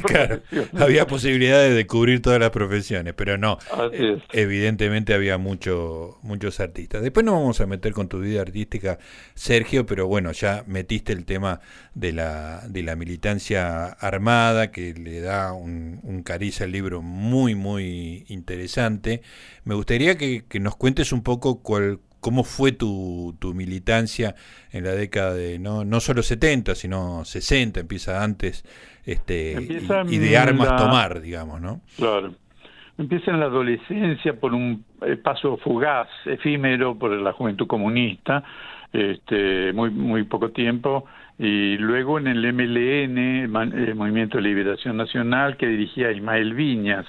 claro, 0.06 0.40
había 0.78 1.06
posibilidades 1.06 1.74
de 1.74 1.86
cubrir 1.86 2.22
todas 2.22 2.40
las 2.40 2.48
profesiones, 2.48 3.12
pero 3.12 3.36
no. 3.36 3.58
Eh, 3.92 4.16
evidentemente 4.32 5.12
había 5.12 5.36
mucho, 5.36 6.16
muchos 6.22 6.60
artistas. 6.60 7.02
Después 7.02 7.26
nos 7.26 7.34
vamos 7.34 7.60
a 7.60 7.66
meter 7.66 7.92
con 7.92 8.08
tu 8.08 8.20
vida 8.20 8.40
artística, 8.40 8.98
Sergio, 9.34 9.84
pero 9.84 10.06
bueno, 10.06 10.32
ya 10.32 10.64
metiste 10.66 11.12
el 11.12 11.26
tema 11.26 11.60
de 11.92 12.14
la 12.14 12.62
de 12.66 12.82
la 12.82 12.96
militancia 12.96 13.84
armada 13.84 14.70
que 14.70 14.94
le 14.94 15.20
da 15.20 15.52
un, 15.52 16.00
un 16.02 16.22
cariz 16.22 16.62
al 16.62 16.72
libro 16.72 16.85
muy, 16.94 17.54
muy 17.54 18.24
interesante. 18.28 19.22
Me 19.64 19.74
gustaría 19.74 20.16
que, 20.16 20.44
nos 20.60 20.76
cuentes 20.76 21.12
un 21.12 21.22
poco 21.22 21.62
cuál, 21.62 22.00
cómo 22.20 22.44
fue 22.44 22.72
tu, 22.72 23.36
tu, 23.38 23.54
militancia 23.54 24.34
en 24.72 24.84
la 24.84 24.92
década 24.92 25.34
de 25.34 25.58
no, 25.58 25.84
no 25.84 26.00
solo 26.00 26.22
70, 26.22 26.74
sino 26.74 27.24
60, 27.24 27.80
empieza 27.80 28.22
antes, 28.22 28.64
este, 29.04 29.56
y, 30.08 30.18
de 30.18 30.36
armas 30.36 30.76
tomar, 30.76 31.20
digamos, 31.20 31.60
¿no? 31.60 31.80
Claro. 31.96 32.34
Empieza 32.98 33.30
en 33.30 33.40
la 33.40 33.46
adolescencia 33.46 34.40
por 34.40 34.54
un 34.54 34.84
eh, 35.02 35.16
paso 35.16 35.58
fugaz, 35.58 36.08
efímero 36.24 36.98
por 36.98 37.10
la 37.10 37.32
juventud 37.32 37.66
comunista, 37.66 38.42
este, 38.92 39.72
muy, 39.72 39.90
muy 39.90 40.24
poco 40.24 40.50
tiempo, 40.50 41.04
y 41.38 41.76
luego 41.76 42.18
en 42.18 42.28
el 42.28 42.52
MLN, 42.52 43.18
el 43.74 43.94
Movimiento 43.94 44.38
de 44.38 44.44
Liberación 44.44 44.96
Nacional, 44.96 45.58
que 45.58 45.66
dirigía 45.66 46.10
Ismael 46.10 46.54
Viñas, 46.54 47.04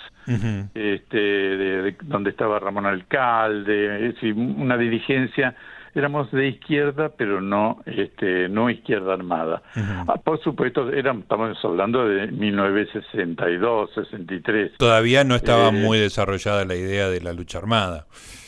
este, 0.73 1.17
de, 1.17 1.95
donde 2.03 2.31
estaba 2.31 2.59
Ramón 2.59 2.85
Alcalde, 2.85 4.07
es 4.07 4.15
decir, 4.15 4.33
una 4.33 4.77
dirigencia, 4.77 5.55
éramos 5.97 6.31
de 6.31 6.47
izquierda, 6.47 7.09
pero 7.17 7.41
no, 7.41 7.81
este, 7.85 8.47
no 8.49 8.69
izquierda 8.69 9.13
armada. 9.13 9.61
Ah, 9.75 10.15
por 10.23 10.41
supuesto, 10.41 10.89
éramos, 10.91 11.23
estamos 11.23 11.57
hablando 11.63 12.07
de 12.07 12.27
1962, 12.27 13.91
63. 13.93 14.73
Todavía 14.77 15.23
no 15.23 15.35
estaba 15.35 15.69
eh, 15.69 15.71
muy 15.71 15.97
desarrollada 15.99 16.65
la 16.65 16.75
idea 16.75 17.09
de 17.09 17.21
la 17.21 17.33
lucha 17.33 17.57
armada. 17.57 18.05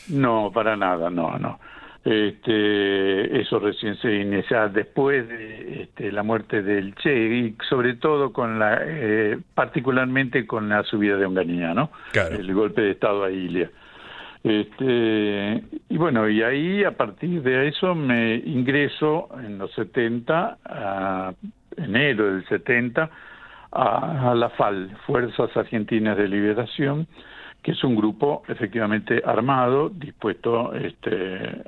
No, 0.10 0.52
para 0.54 0.76
nada, 0.76 1.10
no, 1.10 1.38
no. 1.38 1.60
Este, 2.04 3.42
eso 3.42 3.60
recién 3.60 3.98
se 3.98 4.14
inicia 4.16 4.70
después 4.70 5.28
de 5.28 5.84
este, 5.84 6.12
la 6.12 6.24
muerte 6.24 6.62
del 6.62 6.96
Che 6.96 7.14
y 7.14 7.56
sobre 7.70 7.96
todo 7.96 8.32
con 8.32 8.58
la, 8.58 8.80
eh, 8.84 9.38
particularmente 9.54 10.48
con 10.48 10.70
la 10.70 10.84
subida 10.84 11.18
de 11.18 11.26
Onganía, 11.26 11.74
¿no? 11.74 11.92
El 12.14 12.54
golpe 12.54 12.82
de 12.82 12.92
Estado 12.92 13.26
a 13.26 13.32
Ilia. 13.32 13.70
Este, 14.44 15.64
y 15.90 15.98
bueno, 15.98 16.30
y 16.30 16.42
ahí 16.44 16.84
a 16.84 16.92
partir 16.92 17.42
de 17.44 17.68
eso 17.68 17.94
me 17.94 18.36
ingreso 18.36 19.30
en 19.44 19.58
los 19.58 19.72
70, 19.74 20.58
a 20.64 21.34
enero 21.76 22.34
del 22.34 22.48
70, 22.48 23.10
a, 23.72 24.32
a 24.32 24.36
la 24.36 24.50
FAL, 24.50 24.96
Fuerzas 25.06 25.56
Argentinas 25.58 26.18
de 26.18 26.28
Liberación, 26.28 27.08
que 27.62 27.72
es 27.72 27.84
un 27.84 27.96
grupo 27.96 28.44
efectivamente 28.48 29.22
armado, 29.26 29.90
dispuesto 29.90 30.74
este, 30.74 31.62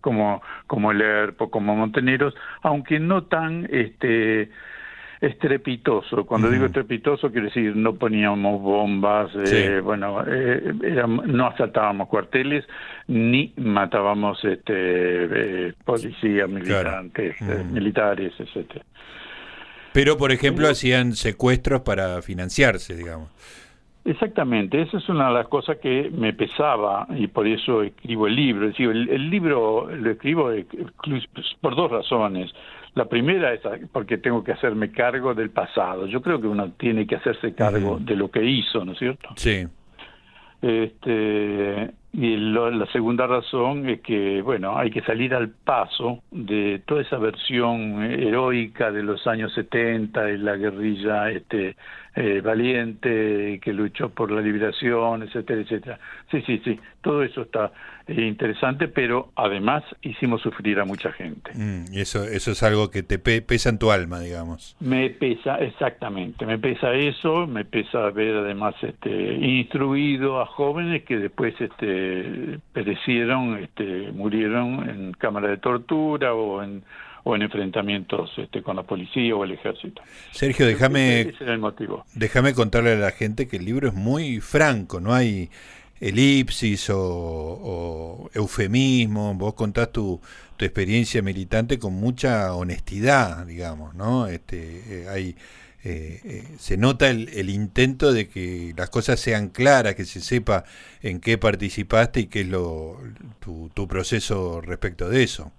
como, 0.00 0.40
como 0.66 0.92
el 0.92 1.00
ERPO, 1.00 1.50
como 1.50 1.74
Monteneros, 1.74 2.34
aunque 2.62 3.00
no 3.00 3.24
tan 3.24 3.68
este, 3.70 4.50
estrepitoso. 5.22 6.26
Cuando 6.26 6.50
digo 6.50 6.66
estrepitoso, 6.66 7.30
quiere 7.30 7.46
decir 7.46 7.76
no 7.76 7.94
poníamos 7.94 8.60
bombas, 8.60 9.30
eh, 9.36 9.80
bueno, 9.80 10.24
eh, 10.26 10.74
no 11.26 11.46
asaltábamos 11.46 12.08
cuarteles, 12.08 12.64
ni 13.06 13.52
matábamos 13.56 14.44
este, 14.44 14.74
eh, 14.74 15.74
policías, 15.84 16.48
militantes, 16.48 17.40
militares, 17.70 18.32
etcétera. 18.36 18.84
Pero, 19.92 20.16
por 20.16 20.32
ejemplo, 20.32 20.68
hacían 20.68 21.12
secuestros 21.12 21.82
para 21.82 22.20
financiarse, 22.20 22.96
digamos. 22.96 23.30
Exactamente, 24.04 24.82
esa 24.82 24.98
es 24.98 25.08
una 25.08 25.28
de 25.28 25.34
las 25.34 25.46
cosas 25.46 25.76
que 25.76 26.10
me 26.12 26.32
pesaba 26.32 27.06
y 27.10 27.28
por 27.28 27.46
eso 27.46 27.84
escribo 27.84 28.26
el 28.26 28.34
libro. 28.34 28.66
Es 28.66 28.72
decir, 28.72 28.88
el, 28.90 29.30
libro 29.30 29.88
lo 29.88 30.10
escribo 30.10 30.50
por 31.60 31.76
dos 31.76 31.90
razones. 31.92 32.52
La 32.94 33.06
primera 33.06 33.54
es 33.54 33.60
porque 33.90 34.18
tengo 34.18 34.44
que 34.44 34.52
hacerme 34.52 34.90
cargo 34.90 35.34
del 35.34 35.50
pasado. 35.50 36.06
Yo 36.06 36.20
creo 36.20 36.40
que 36.40 36.46
uno 36.46 36.72
tiene 36.72 37.06
que 37.06 37.16
hacerse 37.16 37.54
cargo 37.54 37.98
de 37.98 38.14
lo 38.14 38.30
que 38.30 38.44
hizo, 38.44 38.84
¿no 38.84 38.92
es 38.92 38.98
cierto? 38.98 39.30
Sí. 39.36 39.66
Este, 40.60 41.90
y 42.14 42.36
la 42.36 42.86
segunda 42.92 43.26
razón 43.26 43.88
es 43.88 44.00
que, 44.02 44.42
bueno, 44.42 44.76
hay 44.76 44.90
que 44.90 45.00
salir 45.00 45.34
al 45.34 45.48
paso 45.48 46.22
de 46.30 46.82
toda 46.84 47.00
esa 47.00 47.16
versión 47.16 48.02
heroica 48.02 48.90
de 48.90 49.02
los 49.02 49.26
años 49.26 49.54
70 49.54 50.30
y 50.30 50.36
la 50.36 50.56
guerrilla 50.56 51.30
este, 51.30 51.74
eh, 52.14 52.42
valiente 52.44 53.58
que 53.62 53.72
luchó 53.72 54.10
por 54.10 54.30
la 54.30 54.42
liberación, 54.42 55.22
etcétera, 55.22 55.62
etcétera. 55.62 55.98
Sí, 56.30 56.42
sí, 56.42 56.60
sí, 56.62 56.78
todo 57.00 57.22
eso 57.22 57.40
está 57.40 57.72
eh, 58.06 58.20
interesante, 58.26 58.88
pero 58.88 59.32
además 59.34 59.82
hicimos 60.02 60.42
sufrir 60.42 60.78
a 60.80 60.84
mucha 60.84 61.10
gente. 61.12 61.52
Mm, 61.54 61.84
y 61.90 62.00
eso, 62.00 62.24
eso 62.24 62.50
es 62.50 62.62
algo 62.62 62.90
que 62.90 63.02
te 63.02 63.18
pesa 63.18 63.70
en 63.70 63.78
tu 63.78 63.90
alma, 63.90 64.20
digamos. 64.20 64.76
Me 64.80 65.08
pesa, 65.08 65.56
exactamente, 65.56 66.44
me 66.44 66.58
pesa 66.58 66.92
eso, 66.92 67.46
me 67.46 67.64
pesa 67.64 68.10
ver 68.10 68.36
además 68.36 68.74
este, 68.82 69.34
instruido 69.34 70.42
a 70.42 70.44
jóvenes 70.44 71.04
que 71.04 71.16
después 71.16 71.58
este, 71.60 72.01
perecieron, 72.72 73.58
este, 73.58 74.12
murieron 74.12 74.88
en 74.88 75.12
cámara 75.12 75.48
de 75.48 75.56
tortura 75.58 76.34
o 76.34 76.62
en 76.62 76.82
o 77.24 77.36
en 77.36 77.42
enfrentamientos 77.42 78.30
este, 78.36 78.62
con 78.62 78.76
la 78.76 78.82
policía 78.82 79.34
o 79.36 79.44
el 79.44 79.52
ejército. 79.52 80.02
Sergio, 80.32 80.66
déjame, 80.66 81.32
déjame 82.14 82.54
contarle 82.54 82.92
a 82.92 82.96
la 82.96 83.10
gente 83.12 83.46
que 83.46 83.58
el 83.58 83.64
libro 83.64 83.88
es 83.88 83.94
muy 83.94 84.40
franco, 84.40 85.00
no 85.00 85.14
hay 85.14 85.48
elipsis 86.00 86.90
o, 86.92 88.28
eufemismo, 88.34 89.34
vos 89.34 89.54
contás 89.54 89.92
tu, 89.92 90.20
tu, 90.56 90.64
experiencia 90.64 91.22
militante 91.22 91.78
con 91.78 91.92
mucha 91.94 92.54
honestidad, 92.54 93.46
digamos, 93.46 93.94
¿no? 93.94 94.26
Este, 94.26 95.02
eh, 95.04 95.08
hay, 95.08 95.36
eh, 95.84 96.20
eh, 96.24 96.42
se 96.58 96.76
nota 96.76 97.10
el, 97.10 97.28
el, 97.30 97.50
intento 97.50 98.12
de 98.12 98.28
que 98.28 98.72
las 98.76 98.88
cosas 98.90 99.18
sean 99.18 99.48
claras, 99.48 99.96
que 99.96 100.04
se 100.04 100.20
sepa 100.20 100.64
en 101.02 101.20
qué 101.20 101.38
participaste 101.38 102.20
y 102.20 102.26
qué 102.26 102.42
es 102.42 102.48
lo, 102.48 102.98
tu, 103.40 103.70
tu 103.74 103.88
proceso 103.88 104.60
respecto 104.60 105.08
de 105.08 105.24
eso. 105.24 105.52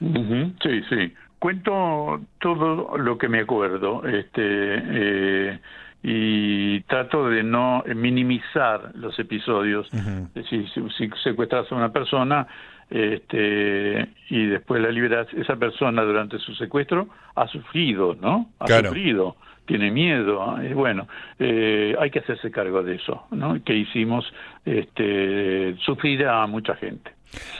Sí, 0.00 0.82
sí. 0.88 1.14
Cuento 1.38 2.20
todo 2.40 2.98
lo 2.98 3.16
que 3.16 3.28
me 3.28 3.40
acuerdo, 3.40 4.06
este, 4.06 4.42
eh, 4.42 5.58
y 6.02 6.80
trato 6.82 7.28
de 7.28 7.42
no 7.42 7.84
minimizar 7.94 8.92
los 8.94 9.18
episodios. 9.18 9.88
Es 9.92 10.34
decir, 10.34 10.68
si, 10.98 11.10
secuestras 11.22 11.70
a 11.70 11.74
una 11.74 11.92
persona 11.92 12.46
este, 12.90 14.08
y 14.30 14.46
después 14.46 14.82
la 14.82 14.90
liberas, 14.90 15.28
esa 15.34 15.56
persona 15.56 16.02
durante 16.02 16.38
su 16.38 16.54
secuestro 16.54 17.08
ha 17.36 17.46
sufrido, 17.46 18.16
¿no? 18.20 18.50
Ha 18.58 18.66
sufrido, 18.66 19.36
tiene 19.70 19.92
miedo. 19.92 20.60
Y 20.64 20.72
bueno, 20.72 21.06
eh, 21.38 21.94
hay 22.00 22.10
que 22.10 22.18
hacerse 22.18 22.50
cargo 22.50 22.82
de 22.82 22.96
eso, 22.96 23.26
¿no? 23.30 23.62
Que 23.62 23.76
hicimos 23.76 24.24
este, 24.64 25.76
sufrir 25.84 26.26
a 26.26 26.44
mucha 26.48 26.74
gente. 26.74 27.12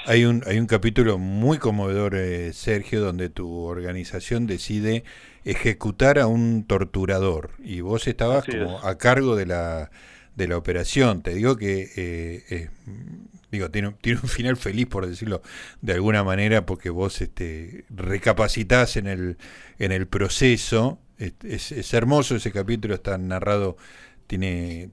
Hay 0.06 0.24
un, 0.24 0.42
hay 0.44 0.58
un 0.58 0.66
capítulo 0.66 1.18
muy 1.18 1.58
conmovedor, 1.58 2.16
eh, 2.16 2.52
Sergio, 2.52 3.00
donde 3.00 3.28
tu 3.28 3.62
organización 3.62 4.48
decide 4.48 5.04
ejecutar 5.44 6.18
a 6.18 6.26
un 6.26 6.66
torturador 6.66 7.50
y 7.60 7.80
vos 7.80 8.08
estabas 8.08 8.44
como 8.44 8.80
a 8.80 8.98
cargo 8.98 9.36
de 9.36 9.46
la, 9.46 9.92
de 10.34 10.48
la 10.48 10.56
operación. 10.56 11.22
Te 11.22 11.32
digo 11.32 11.56
que 11.56 11.86
eh, 11.96 12.70
digo 13.52 13.70
tiene, 13.70 13.94
tiene 14.00 14.18
un 14.20 14.28
final 14.28 14.56
feliz 14.56 14.86
por 14.86 15.06
decirlo 15.06 15.42
de 15.80 15.92
alguna 15.92 16.24
manera 16.24 16.66
porque 16.66 16.90
vos 16.90 17.20
este, 17.20 17.84
recapacitás 17.88 18.96
en 18.96 19.06
el, 19.06 19.36
en 19.78 19.92
el 19.92 20.08
proceso. 20.08 20.98
Es, 21.20 21.72
es 21.72 21.94
hermoso 21.94 22.36
ese 22.36 22.50
capítulo, 22.50 22.94
está 22.94 23.18
narrado, 23.18 23.76
tiene 24.26 24.90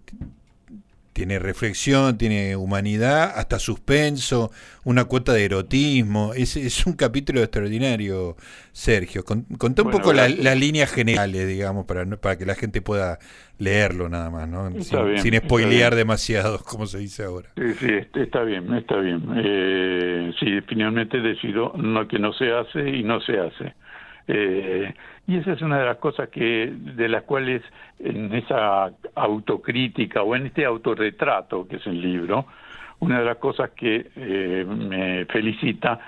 tiene 1.18 1.40
reflexión, 1.40 2.16
tiene 2.20 2.56
humanidad, 2.56 3.32
hasta 3.36 3.58
suspenso, 3.58 4.52
una 4.84 5.06
cuota 5.06 5.34
de 5.34 5.46
erotismo. 5.46 6.36
Es, 6.36 6.56
es 6.56 6.86
un 6.86 6.94
capítulo 6.94 7.40
extraordinario, 7.42 8.36
Sergio. 8.72 9.24
contá 9.24 9.82
un 9.82 9.90
poco 9.90 10.14
las 10.14 10.60
líneas 10.60 10.92
generales, 10.92 11.48
digamos, 11.48 11.88
para, 11.88 12.06
para 12.18 12.38
que 12.38 12.46
la 12.46 12.54
gente 12.54 12.84
pueda 12.84 13.18
leerlo 13.58 14.10
nada 14.10 14.30
más, 14.30 14.48
¿no? 14.48 14.70
Sin, 14.84 15.18
sin 15.18 15.36
spoilear 15.38 15.96
demasiado, 15.96 16.60
como 16.60 16.86
se 16.86 17.00
dice 17.00 17.24
ahora. 17.24 17.50
Sí, 17.58 17.74
sí, 17.80 17.88
está 18.14 18.44
bien, 18.44 18.72
está 18.76 18.98
bien. 18.98 19.24
Eh, 19.38 20.32
sí, 20.40 20.62
finalmente 20.68 21.20
decido 21.20 21.74
no, 21.78 22.08
que 22.08 22.20
no 22.20 22.32
se 22.34 22.52
hace 22.52 22.88
y 22.92 23.02
no 23.02 23.22
se 23.22 23.40
hace. 23.40 23.74
Eh, 24.28 24.94
y 25.26 25.38
esa 25.38 25.54
es 25.54 25.62
una 25.62 25.80
de 25.80 25.86
las 25.86 25.98
cosas 25.98 26.30
que 26.30 26.72
de 26.72 27.08
las 27.08 27.24
cuales 27.24 27.62
en 28.00 28.34
esa 28.34 28.92
autocrítica 29.16 30.22
o 30.22 30.36
en 30.36 30.48
este 30.48 30.66
autorretrato 30.66 31.68
que 31.68 31.78
es 31.78 31.88
el 31.88 32.02
libro, 32.02 32.46
una 33.00 33.20
de 33.20 33.26
las 33.26 33.38
cosas 33.38 33.72
que 33.72 34.10
eh, 34.16 34.66
me 34.66 35.26
felicita 35.26 36.00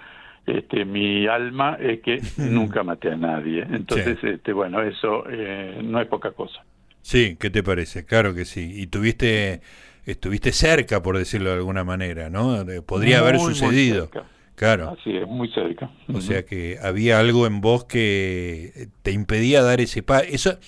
este, 0.46 0.84
mi 0.84 1.28
alma 1.28 1.78
es 1.80 2.02
que 2.02 2.22
nunca 2.38 2.84
maté 2.84 3.12
a 3.12 3.16
nadie. 3.16 3.62
Entonces, 3.70 4.18
este, 4.24 4.52
bueno, 4.52 4.82
eso 4.82 5.24
eh, 5.30 5.80
no 5.84 6.02
es 6.02 6.08
poca 6.08 6.32
cosa. 6.32 6.64
Sí, 7.02 7.38
¿qué 7.40 7.50
te 7.50 7.64
parece? 7.64 8.06
Claro 8.06 8.34
que 8.34 8.46
sí. 8.46 8.82
Y 8.82 8.88
tuviste, 8.88 9.62
estuviste 10.06 10.52
cerca, 10.52 11.02
por 11.02 11.18
decirlo 11.18 11.52
de 11.52 11.58
alguna 11.58 11.84
manera, 11.84 12.30
¿no? 12.30 12.66
Podría 12.86 13.20
haber 13.20 13.40
sucedido. 13.40 14.10
Claro. 14.60 14.90
Así 14.90 15.16
es, 15.16 15.26
muy 15.26 15.48
cerca. 15.54 15.90
O 16.14 16.20
sea 16.20 16.44
que 16.44 16.78
había 16.84 17.18
algo 17.18 17.48
en 17.48 17.62
vos 17.62 17.86
que 17.86 18.90
te 19.04 19.14
impedía 19.14 19.62
dar 19.62 19.80
ese 19.80 20.04
paso. 20.04 20.26
Eso, 20.30 20.60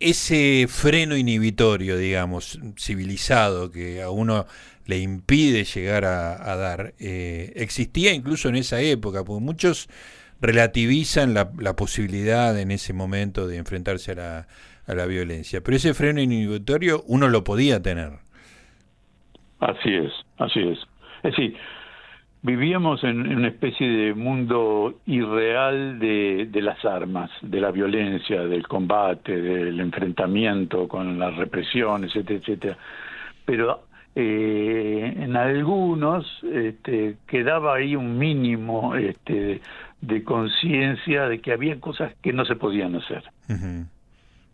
ese 0.00 0.64
freno 0.66 1.14
inhibitorio, 1.14 1.98
digamos, 1.98 2.58
civilizado, 2.78 3.70
que 3.70 4.00
a 4.00 4.08
uno 4.08 4.46
le 4.86 4.98
impide 5.00 5.64
llegar 5.64 6.06
a, 6.06 6.56
dar, 6.56 6.94
eh, 6.98 7.52
existía 7.56 8.14
incluso 8.14 8.48
en 8.48 8.56
esa 8.56 8.80
época, 8.80 9.24
porque 9.24 9.44
muchos 9.44 9.90
relativizan 10.40 11.34
la, 11.34 11.50
la, 11.58 11.76
posibilidad 11.76 12.58
en 12.58 12.70
ese 12.70 12.94
momento 12.94 13.46
de 13.46 13.58
enfrentarse 13.58 14.12
a 14.12 14.14
la, 14.14 14.48
a 14.86 14.94
la 14.94 15.04
violencia. 15.04 15.60
Pero 15.62 15.76
ese 15.76 15.92
freno 15.92 16.22
inhibitorio 16.22 17.04
uno 17.08 17.28
lo 17.28 17.44
podía 17.44 17.82
tener. 17.82 18.12
Así 19.60 19.92
es, 19.92 20.12
así 20.38 20.60
es. 20.60 20.78
Es 21.22 21.36
decir, 21.36 21.58
vivíamos 22.46 23.02
en, 23.02 23.26
una 23.26 23.48
especie 23.48 23.88
de 23.88 24.14
mundo 24.14 25.00
irreal 25.06 25.98
de, 25.98 26.46
de, 26.48 26.62
las 26.62 26.82
armas, 26.84 27.28
de 27.42 27.60
la 27.60 27.72
violencia, 27.72 28.42
del 28.42 28.66
combate, 28.68 29.42
del 29.42 29.80
enfrentamiento 29.80 30.86
con 30.86 31.18
las 31.18 31.36
represiones, 31.36 32.14
etcétera, 32.14 32.38
etcétera. 32.38 32.76
Pero 33.44 33.82
eh, 34.14 35.12
en 35.16 35.36
algunos 35.36 36.24
este, 36.52 37.16
quedaba 37.26 37.74
ahí 37.74 37.96
un 37.96 38.16
mínimo 38.16 38.94
este, 38.94 39.60
de 40.00 40.22
conciencia 40.22 41.28
de 41.28 41.40
que 41.40 41.52
había 41.52 41.80
cosas 41.80 42.14
que 42.22 42.32
no 42.32 42.44
se 42.44 42.54
podían 42.54 42.94
hacer. 42.94 43.24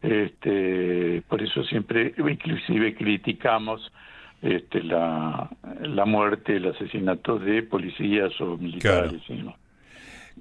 este, 0.01 1.23
por 1.29 1.43
eso 1.43 1.63
siempre, 1.65 2.15
inclusive 2.17 2.95
criticamos 2.95 3.93
este, 4.43 4.83
la, 4.83 5.49
la 5.81 6.05
muerte, 6.05 6.57
el 6.57 6.67
asesinato 6.67 7.39
de 7.39 7.63
policías 7.63 8.33
o 8.41 8.59
militares. 8.59 9.23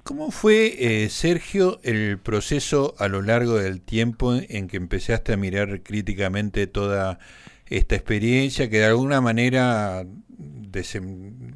¿Cómo 0.02 0.30
fue, 0.30 1.04
eh, 1.04 1.08
Sergio, 1.08 1.78
el 1.84 2.18
proceso 2.18 2.94
a 2.98 3.08
lo 3.08 3.22
largo 3.22 3.58
del 3.58 3.80
tiempo 3.80 4.34
en 4.34 4.66
que 4.66 4.76
empezaste 4.76 5.32
a 5.32 5.36
mirar 5.36 5.82
críticamente 5.82 6.66
toda 6.66 7.20
esta 7.66 7.94
experiencia 7.94 8.68
que 8.68 8.78
de 8.78 8.86
alguna 8.86 9.20
manera 9.20 10.04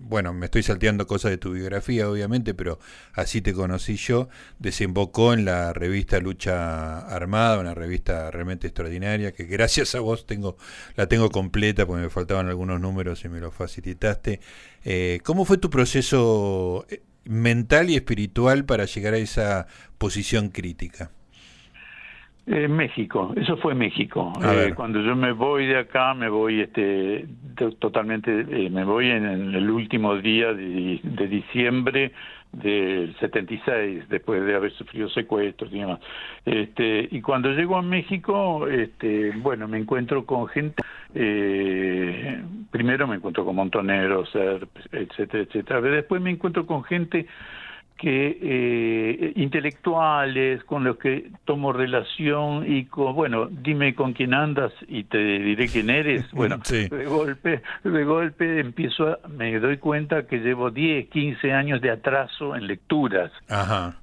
bueno, 0.03 0.33
me 0.35 0.47
estoy 0.47 0.63
salteando 0.63 1.07
cosas 1.07 1.31
de 1.31 1.39
tu 1.39 1.53
biografía, 1.53 2.09
obviamente, 2.09 2.55
pero 2.55 2.79
así 3.15 3.41
te 3.41 3.53
conocí 3.53 3.97
yo, 3.97 4.29
desembocó 4.59 5.33
en 5.33 5.45
la 5.45 5.73
revista 5.73 6.21
Lucha 6.21 6.99
Armada, 6.99 7.59
una 7.59 7.75
revista 7.75 8.31
realmente 8.31 8.67
extraordinaria, 8.69 9.33
que 9.33 9.45
gracias 9.45 9.95
a 9.95 10.01
vos 10.01 10.27
tengo, 10.27 10.57
la 10.97 11.09
tengo 11.09 11.31
completa, 11.31 11.87
porque 11.87 12.03
me 12.03 12.11
faltaban 12.11 12.49
algunos 12.49 12.81
números 12.81 13.25
y 13.25 13.29
me 13.29 13.41
lo 13.41 13.51
facilitaste. 13.51 14.41
Eh, 14.85 15.21
¿Cómo 15.25 15.45
fue 15.45 15.59
tu 15.59 15.71
proceso 15.71 16.87
eh, 16.89 17.03
mental 17.25 17.91
y 17.91 17.97
espiritual 17.97 18.65
para 18.65 18.85
llegar 18.85 19.15
a 19.15 19.19
esa 19.19 19.67
posición 19.99 20.51
crítica? 20.51 21.11
Eh, 22.49 22.69
México, 22.69 23.33
eso 23.35 23.57
fue 23.57 23.75
México. 23.75 24.33
Eh, 24.41 24.73
cuando 24.77 25.01
yo 25.01 25.17
me 25.17 25.33
voy 25.33 25.67
de 25.67 25.79
acá, 25.79 26.15
me 26.15 26.29
voy 26.29 26.61
este, 26.61 27.27
totalmente, 27.81 28.47
eh, 28.49 28.71
me 28.71 28.85
voy 28.85 29.11
en, 29.11 29.25
el 29.27 29.69
último 29.69 30.17
día 30.17 30.55
de, 30.55 31.01
de, 31.03 31.27
diciembre 31.27 32.13
del 32.53 33.17
76, 33.19 34.09
después 34.09 34.45
de 34.47 34.55
haber 34.55 34.71
sufrido 34.75 35.09
secuestros 35.09 35.73
y 35.73 35.81
demás. 35.81 35.99
Este, 36.45 37.09
y 37.11 37.21
cuando 37.21 37.51
llego 37.51 37.77
a 37.77 37.83
México, 37.83 38.69
este, 38.69 39.33
bueno, 39.39 39.67
me 39.67 39.79
encuentro 39.79 40.25
con 40.25 40.47
gente, 40.47 40.81
eh, 41.17 42.41
primero 42.71 43.09
me 43.09 43.17
encuentro 43.17 43.45
con 43.45 43.57
montoneros, 43.57 44.31
etcétera, 44.93 45.43
etcétera. 45.43 45.81
Después 45.81 46.23
me 46.23 46.31
encuentro 46.31 46.65
con 46.65 46.85
gente 46.85 47.27
que 47.97 48.39
eh, 48.43 49.33
intelectuales 49.37 50.63
con 50.65 50.85
los 50.85 50.99
que 50.99 51.31
tomo 51.45 51.73
relación 51.73 52.65
y 52.71 52.85
con 52.85 53.15
bueno 53.15 53.47
dime 53.47 53.95
con 53.95 54.13
quién 54.13 54.35
andas 54.35 54.73
y 54.87 55.05
te 55.05 55.19
diré 55.19 55.69
quién 55.69 55.91
eres. 55.91 56.25
Bueno 56.33 56.59
de 56.59 57.05
golpe 57.07 57.63
de 57.83 58.05
golpe 58.05 58.61
empiezo 58.61 59.09
a, 59.09 59.19
me 59.29 59.59
doy 59.59 59.79
cuenta 59.79 60.27
que 60.27 60.39
llevo 60.39 60.71
10 60.71 61.09
15 61.09 61.53
años 61.53 61.81
de 61.81 61.91
atraso 61.91 62.55
en 62.55 62.67
lecturas. 62.67 63.33
Ajá. 63.49 63.97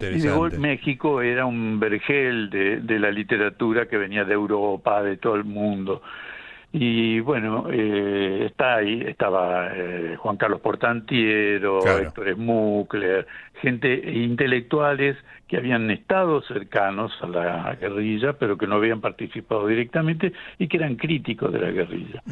Y 0.00 0.20
de 0.20 0.30
golpe 0.30 0.58
México 0.58 1.20
era 1.20 1.44
un 1.44 1.78
vergel 1.78 2.48
de, 2.48 2.80
de 2.80 2.98
la 2.98 3.10
literatura 3.10 3.86
que 3.86 3.98
venía 3.98 4.24
de 4.24 4.32
Europa 4.32 5.02
de 5.02 5.18
todo 5.18 5.36
el 5.36 5.44
mundo 5.44 6.02
y 6.72 7.20
bueno, 7.20 7.66
eh, 7.70 8.46
está 8.46 8.76
ahí, 8.76 9.02
estaba 9.06 9.68
eh, 9.74 10.16
Juan 10.16 10.38
Carlos 10.38 10.60
Portantiero, 10.60 11.80
Héctor 11.98 12.34
Smukler, 12.34 13.26
gente 13.60 13.94
intelectuales 14.10 15.18
que 15.46 15.58
habían 15.58 15.90
estado 15.90 16.40
cercanos 16.42 17.12
a 17.20 17.26
la 17.26 17.74
guerrilla, 17.74 18.32
pero 18.32 18.56
que 18.56 18.66
no 18.66 18.76
habían 18.76 19.02
participado 19.02 19.66
directamente 19.66 20.32
y 20.58 20.66
que 20.66 20.78
eran 20.78 20.96
críticos 20.96 21.52
de 21.52 21.60
la 21.60 21.70
guerrilla. 21.70 22.22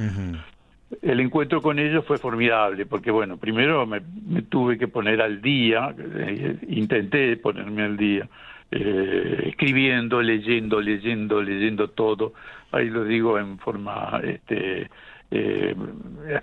El 1.03 1.20
encuentro 1.20 1.61
con 1.61 1.79
ellos 1.79 2.05
fue 2.07 2.16
formidable, 2.16 2.87
porque 2.87 3.11
bueno, 3.11 3.37
primero 3.37 3.87
me, 3.87 4.00
tuve 4.48 4.79
que 4.79 4.88
poner 4.88 5.20
al 5.20 5.42
día, 5.42 5.94
eh, 5.98 6.57
intenté 6.68 7.37
ponerme 7.37 7.83
al 7.83 7.96
día, 7.98 8.26
eh, 8.70 9.44
escribiendo, 9.46 10.22
leyendo, 10.22 10.80
leyendo, 10.80 11.42
leyendo 11.42 11.90
todo. 11.90 12.35
Ahí 12.72 12.88
lo 12.88 13.04
digo 13.04 13.38
en 13.38 13.59
forma 13.59 14.20
este, 14.22 14.88
eh, 15.30 15.74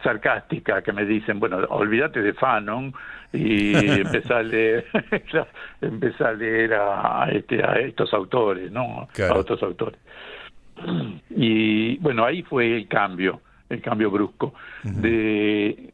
sarcástica, 0.03 0.81
que 0.81 0.91
me 0.91 1.05
dicen, 1.05 1.39
bueno, 1.39 1.57
olvídate 1.69 2.21
de 2.21 2.33
Fanon 2.33 2.93
y 3.31 3.73
empezar 4.01 4.37
a 4.37 4.43
leer, 4.43 4.85
empezar 5.81 6.27
a, 6.27 6.33
leer 6.33 6.73
a, 6.73 7.29
este, 7.31 7.63
a 7.63 7.79
estos 7.79 8.13
autores, 8.13 8.71
¿no? 8.71 9.07
A 9.29 9.33
otros 9.33 9.61
autores. 9.63 9.99
Y 11.29 11.97
bueno, 11.97 12.23
ahí 12.23 12.43
fue 12.43 12.77
el 12.77 12.87
cambio, 12.87 13.41
el 13.69 13.81
cambio 13.81 14.11
brusco. 14.11 14.53
de, 14.83 15.91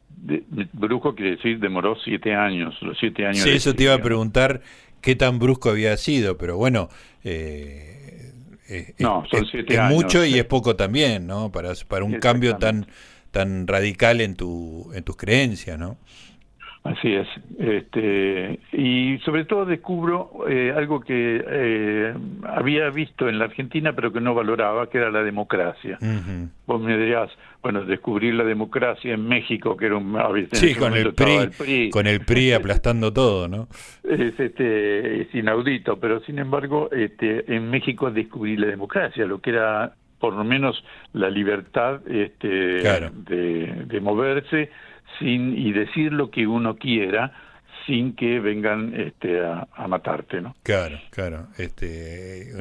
brusco 0.72 1.14
quiere 1.14 1.32
decir 1.32 1.58
demoró 1.58 1.96
siete 1.96 2.34
años, 2.34 2.80
los 2.82 2.98
siete 2.98 3.26
años. 3.26 3.40
Sí, 3.40 3.50
eso 3.50 3.74
te 3.74 3.84
iba 3.84 3.94
a 3.94 3.98
preguntar 3.98 4.60
qué 5.04 5.14
tan 5.14 5.38
brusco 5.38 5.68
había 5.68 5.96
sido, 5.98 6.38
pero 6.38 6.56
bueno, 6.56 6.88
eh, 7.22 8.32
eh 8.68 8.94
no, 8.98 9.22
son 9.30 9.46
siete 9.46 9.74
es, 9.74 9.82
mucho 9.82 10.24
y 10.24 10.38
es 10.38 10.46
poco 10.46 10.76
también, 10.76 11.26
¿no? 11.26 11.52
Para, 11.52 11.74
para 11.86 12.04
un 12.04 12.18
cambio 12.18 12.56
tan 12.56 12.86
tan 13.30 13.66
radical 13.66 14.22
en 14.22 14.34
tu 14.34 14.90
en 14.94 15.04
tus 15.04 15.16
creencias, 15.16 15.78
¿no? 15.78 15.98
Así 16.84 17.14
es. 17.14 17.26
Este, 17.58 18.60
y 18.72 19.18
sobre 19.24 19.46
todo 19.46 19.64
descubro 19.64 20.44
eh, 20.46 20.70
algo 20.76 21.00
que 21.00 21.42
eh, 21.46 22.14
había 22.42 22.90
visto 22.90 23.26
en 23.26 23.38
la 23.38 23.46
Argentina 23.46 23.94
pero 23.94 24.12
que 24.12 24.20
no 24.20 24.34
valoraba, 24.34 24.90
que 24.90 24.98
era 24.98 25.10
la 25.10 25.22
democracia. 25.22 25.98
Vos 26.66 26.80
me 26.82 26.98
dirías, 26.98 27.30
bueno, 27.62 27.86
descubrir 27.86 28.34
la 28.34 28.44
democracia 28.44 29.14
en 29.14 29.26
México, 29.26 29.78
que 29.78 29.86
era 29.86 29.96
un... 29.96 30.14
Sí, 30.52 30.74
con 30.74 30.94
el, 30.94 31.14
PRI, 31.14 31.88
con 31.88 32.06
el 32.06 32.20
PRI 32.20 32.52
aplastando 32.52 33.10
todo, 33.14 33.48
¿no? 33.48 33.66
Es, 34.02 34.38
este, 34.38 35.22
es 35.22 35.34
inaudito, 35.34 35.98
pero 35.98 36.20
sin 36.20 36.38
embargo, 36.38 36.90
este, 36.92 37.56
en 37.56 37.70
México 37.70 38.10
descubrí 38.10 38.58
la 38.58 38.66
democracia, 38.66 39.24
lo 39.24 39.40
que 39.40 39.50
era 39.50 39.94
por 40.18 40.34
lo 40.34 40.44
menos 40.44 40.84
la 41.14 41.30
libertad 41.30 42.00
este, 42.06 42.46
de, 42.48 43.84
de 43.86 44.00
moverse 44.00 44.70
sin 45.18 45.56
y 45.56 45.72
decir 45.72 46.12
lo 46.12 46.30
que 46.30 46.46
uno 46.46 46.76
quiera 46.76 47.32
sin 47.86 48.14
que 48.14 48.40
vengan 48.40 48.94
este, 48.98 49.40
a, 49.44 49.86
matarte, 49.88 50.40
¿no? 50.40 50.54
Claro, 50.62 50.98
claro. 51.10 51.48
Este, 51.58 52.52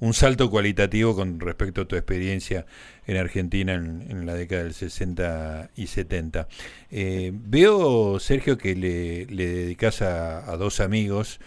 un, 0.00 0.12
salto 0.12 0.50
cualitativo 0.50 1.14
con 1.14 1.40
respecto 1.40 1.82
a 1.82 1.84
tu 1.86 1.96
experiencia 1.96 2.66
en 3.06 3.16
Argentina 3.16 3.74
en, 3.74 4.26
la 4.26 4.34
década 4.34 4.64
del 4.64 4.74
60 4.74 5.70
y 5.76 5.86
70. 5.86 6.48
Eh, 6.90 7.32
veo, 7.32 8.18
Sergio, 8.18 8.58
que 8.58 8.74
le, 8.74 9.26
le 9.26 9.46
dedicas 9.46 10.02
a, 10.02 10.56
dos 10.56 10.80
amigos 10.80 11.40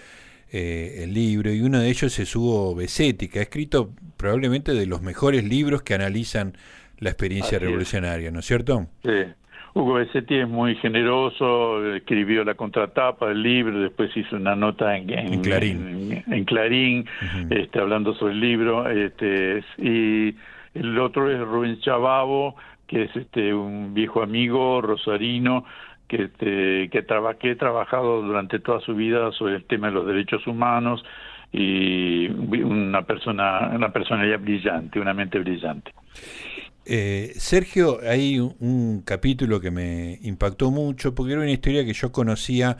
eh, 0.52 1.02
el 1.04 1.14
libro 1.14 1.52
y 1.52 1.62
uno 1.62 1.80
de 1.80 1.90
ellos 1.90 2.18
es 2.18 2.36
Hugo 2.36 2.74
Besetti, 2.74 3.28
que 3.28 3.40
ha 3.40 3.44
escrito 3.44 3.92
probablemente 4.18 4.74
de 4.74 4.86
los 4.86 5.02
mejores 5.02 5.44
libros 5.44 5.84
que 5.84 5.94
analizan 5.94 6.54
la 6.98 7.12
experiencia 7.12 7.60
revolucionaria, 7.60 8.32
¿no 8.32 8.40
es 8.40 8.46
cierto? 8.46 8.88
Sí. 9.04 9.34
Hugo 9.80 9.94
Besetti 9.94 10.36
es 10.36 10.48
muy 10.48 10.76
generoso, 10.76 11.96
escribió 11.96 12.44
la 12.44 12.56
contratapa 12.56 13.30
del 13.30 13.42
libro, 13.42 13.80
después 13.80 14.16
hizo 14.18 14.36
una 14.36 14.54
nota 14.54 14.98
en, 14.98 15.08
Clarín, 15.42 16.22
en, 16.28 16.44
Clarín 16.44 17.06
este, 17.50 17.80
hablando 17.80 18.14
sobre 18.16 18.34
el 18.34 18.42
libro, 18.42 18.90
este, 18.90 19.64
y 19.78 20.36
el 20.74 21.00
otro 21.00 21.32
es 21.32 21.40
Rubén 21.40 21.80
Chababo, 21.80 22.58
que 22.88 23.04
es 23.04 23.16
este, 23.16 23.54
un 23.54 23.94
viejo 23.94 24.22
amigo 24.22 24.82
rosarino, 24.82 25.64
que, 26.10 26.24
este, 26.24 26.90
que, 26.90 27.06
que 27.40 27.52
ha 27.52 27.58
trabajado 27.58 28.22
durante 28.22 28.60
toda 28.60 28.82
su 28.82 28.94
vida 28.96 29.32
sobre 29.32 29.56
el 29.56 29.64
tema 29.64 29.88
de 29.88 29.94
los 29.94 30.06
derechos 30.06 30.46
humanos 30.46 31.06
y 31.54 32.28
una 32.28 33.04
persona, 33.04 33.72
una 33.74 33.94
personalidad 33.94 34.42
brillante, 34.42 35.00
una 35.00 35.14
mente 35.14 35.40
brillante. 35.40 35.94
Eh, 36.92 37.36
Sergio, 37.38 38.00
hay 38.02 38.40
un, 38.40 39.04
capítulo 39.06 39.62
que 39.62 39.70
me 39.70 40.18
impactó 40.24 40.72
mucho 40.72 41.14
porque 41.14 41.34
era 41.34 41.42
una 41.44 41.52
historia 41.52 41.86
que 41.86 41.94
yo 41.94 42.12
conocía 42.12 42.78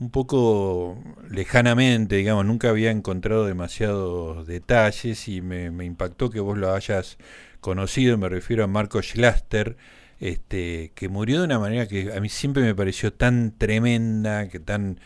un 0.00 0.10
poco 0.10 1.00
lejanamente, 1.30 2.16
digamos, 2.16 2.44
nunca 2.44 2.70
había 2.70 2.90
encontrado 2.90 3.46
demasiados 3.46 4.48
detalles 4.48 5.28
y 5.28 5.42
me, 5.42 5.66
impactó 5.84 6.28
que 6.28 6.40
vos 6.40 6.58
lo 6.58 6.74
hayas 6.74 7.18
conocido, 7.60 8.18
me 8.18 8.28
refiero 8.28 8.64
a 8.64 8.66
Marco 8.66 9.00
Schlaster, 9.00 9.76
este, 10.18 10.90
que 10.96 11.08
murió 11.08 11.38
de 11.38 11.44
una 11.44 11.60
manera 11.60 11.86
que 11.86 12.12
a 12.12 12.20
mí 12.20 12.28
siempre 12.28 12.64
me 12.64 12.74
pareció 12.74 13.12
tan 13.12 13.52
tremenda, 13.56 14.48
que 14.48 14.58
tan 14.58 14.98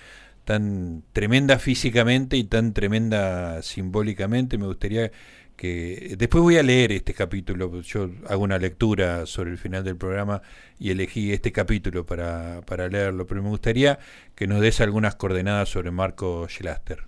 tan 0.45 1.05
tremenda 1.13 1.59
físicamente 1.59 2.37
y 2.39 2.45
tan 2.45 2.73
tremenda 2.73 3.63
simbólicamente, 3.63 4.59
me 4.59 4.67
gustaría 4.67 5.13
que 5.61 6.17
después 6.17 6.43
voy 6.43 6.57
a 6.57 6.63
leer 6.63 6.91
este 6.91 7.13
capítulo, 7.13 7.83
yo 7.83 8.09
hago 8.31 8.43
una 8.43 8.57
lectura 8.57 9.27
sobre 9.27 9.51
el 9.51 9.59
final 9.59 9.85
del 9.85 9.99
programa 9.99 10.41
y 10.79 10.91
elegí 10.91 11.33
este 11.33 11.53
capítulo 11.53 12.07
para, 12.07 12.63
para 12.67 12.89
leerlo, 12.89 13.27
pero 13.27 13.43
me 13.43 13.51
gustaría 13.51 13.99
que 14.35 14.47
nos 14.47 14.63
des 14.63 14.81
algunas 14.81 15.17
coordenadas 15.17 15.69
sobre 15.69 15.91
Marco 15.91 16.49
Schlaster. 16.49 17.01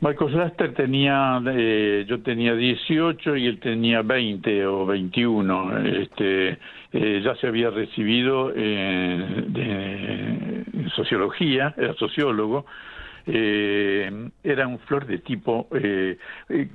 Marco 0.00 0.28
Schlaster 0.28 0.72
tenía, 0.74 1.42
eh, 1.48 2.04
yo 2.06 2.22
tenía 2.22 2.54
18 2.54 3.36
y 3.38 3.46
él 3.48 3.58
tenía 3.58 4.02
20 4.02 4.66
o 4.66 4.86
21. 4.86 5.78
Este, 5.84 6.58
eh, 6.92 7.22
ya 7.24 7.34
se 7.40 7.48
había 7.48 7.70
recibido 7.70 8.54
en, 8.54 9.52
en 9.56 10.90
sociología, 10.94 11.74
era 11.76 11.94
sociólogo, 11.94 12.66
eh, 13.26 14.30
era 14.42 14.66
un 14.66 14.78
flor 14.80 15.06
de 15.06 15.18
tipo, 15.18 15.68
eh, 15.72 16.18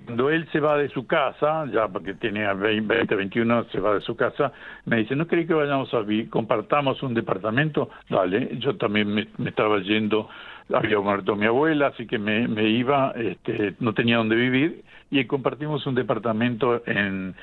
cuando 0.05 0.29
él 0.29 0.47
se 0.51 0.59
va 0.59 0.77
de 0.77 0.89
su 0.89 1.05
casa, 1.05 1.65
ya 1.71 1.87
porque 1.87 2.15
tenía 2.15 2.53
20, 2.53 3.15
21, 3.15 3.65
se 3.65 3.79
va 3.79 3.93
de 3.93 4.01
su 4.01 4.15
casa, 4.15 4.51
me 4.85 4.97
dice, 4.97 5.15
¿no 5.15 5.27
creí 5.27 5.45
que 5.45 5.53
vayamos 5.53 5.93
a 5.93 5.99
vivir, 5.99 6.29
compartamos 6.29 7.01
un 7.03 7.13
departamento? 7.13 7.89
Dale, 8.09 8.57
yo 8.59 8.75
también 8.77 9.13
me, 9.13 9.27
estaba 9.45 9.79
yendo, 9.79 10.29
había 10.73 10.99
muerto 10.99 11.35
mi 11.35 11.45
abuela, 11.45 11.87
así 11.87 12.07
que 12.07 12.17
me, 12.17 12.47
me 12.47 12.67
iba, 12.67 13.11
este, 13.11 13.75
no 13.79 13.93
tenía 13.93 14.17
dónde 14.17 14.35
vivir, 14.35 14.83
y 15.11 15.23
compartimos 15.25 15.85
un 15.85 15.95
departamento 15.95 16.81
en 16.85 17.35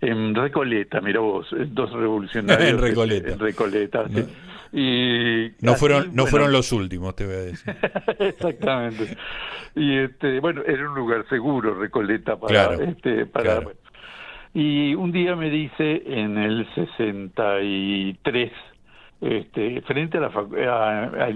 en 0.00 0.34
Recoleta, 0.34 1.00
mira 1.00 1.20
vos, 1.20 1.48
dos 1.50 1.92
revolucionarios 1.92 2.70
en 2.70 2.78
Recoleta. 2.78 3.32
En 3.32 3.38
Recoleta, 3.38 4.08
sí. 4.08 4.24
Y 4.72 5.52
no 5.60 5.74
fueron 5.74 6.14
no 6.14 6.26
fueron 6.26 6.52
los 6.52 6.72
últimos, 6.72 7.16
te 7.16 7.26
voy 7.26 7.34
a 7.34 7.38
decir. 7.38 7.74
Exactamente. 8.18 9.16
Y 9.74 9.96
este, 9.96 10.40
bueno, 10.40 10.62
era 10.66 10.88
un 10.88 10.94
lugar 10.94 11.24
seguro 11.28 11.74
Recoleta 11.74 12.36
para 12.38 12.74
este 12.74 13.26
para 13.26 13.62
Y 14.54 14.94
un 14.94 15.12
día 15.12 15.36
me 15.36 15.50
dice 15.50 16.02
en 16.06 16.38
el 16.38 16.66
63 16.74 18.52
este, 19.20 19.80
frente 19.82 20.16
a 20.18 20.20
la 20.20 20.30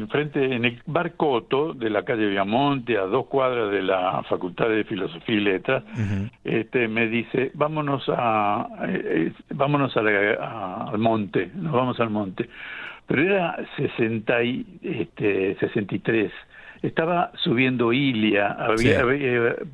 frente 0.08 0.54
en 0.54 0.64
el 0.64 0.80
Barcoto 0.86 1.74
de 1.74 1.90
la 1.90 2.04
calle 2.04 2.28
Viamonte 2.28 2.96
a 2.96 3.02
dos 3.02 3.26
cuadras 3.26 3.72
de 3.72 3.82
la 3.82 4.22
Facultad 4.28 4.68
de 4.68 4.84
Filosofía 4.84 5.34
y 5.34 5.40
Letras 5.40 5.82
este 6.44 6.86
me 6.86 7.08
dice 7.08 7.50
vámonos 7.54 8.04
a 8.08 8.68
eh, 8.86 9.32
vámonos 9.50 9.96
al 9.96 10.98
monte 10.98 11.50
nos 11.56 11.72
vamos 11.72 11.98
al 11.98 12.10
monte 12.10 12.48
pero 13.12 13.24
era 13.24 13.58
60 13.76 14.42
y, 14.42 14.66
este, 14.80 15.54
63. 15.60 16.32
Estaba 16.80 17.30
subiendo 17.44 17.92
Ilia, 17.92 18.52
había, 18.52 19.02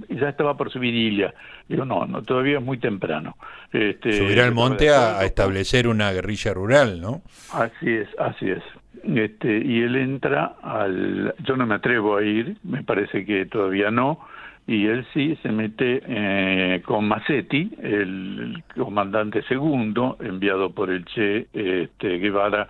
ya 0.08 0.28
estaba 0.28 0.56
por 0.56 0.72
subir 0.72 0.92
Ilia. 0.92 1.32
Digo, 1.68 1.84
no, 1.84 2.04
no, 2.04 2.22
todavía 2.22 2.58
es 2.58 2.64
muy 2.64 2.78
temprano. 2.78 3.36
Este, 3.72 4.14
Subir 4.14 4.40
al 4.40 4.52
monte 4.52 4.90
a, 4.90 5.24
establecer 5.24 5.86
una 5.86 6.10
guerrilla 6.10 6.52
rural, 6.52 7.00
¿no? 7.00 7.22
Así 7.54 7.88
es, 7.88 8.08
así 8.18 8.50
es. 8.50 8.62
Este, 9.04 9.56
y 9.64 9.82
él 9.82 9.94
entra 9.94 10.56
al... 10.60 11.32
Yo 11.44 11.56
no 11.56 11.64
me 11.64 11.76
atrevo 11.76 12.16
a 12.16 12.24
ir, 12.24 12.56
me 12.64 12.82
parece 12.82 13.24
que 13.24 13.46
todavía 13.46 13.92
no, 13.92 14.18
y 14.66 14.86
él 14.86 15.06
sí 15.14 15.38
se 15.44 15.52
mete 15.52 16.02
eh, 16.08 16.82
con 16.84 17.06
Massetti, 17.06 17.70
el, 17.80 18.64
comandante 18.76 19.44
segundo, 19.44 20.16
enviado 20.18 20.72
por 20.72 20.90
el 20.90 21.04
Che 21.04 21.46
este, 21.52 22.18
Guevara 22.18 22.66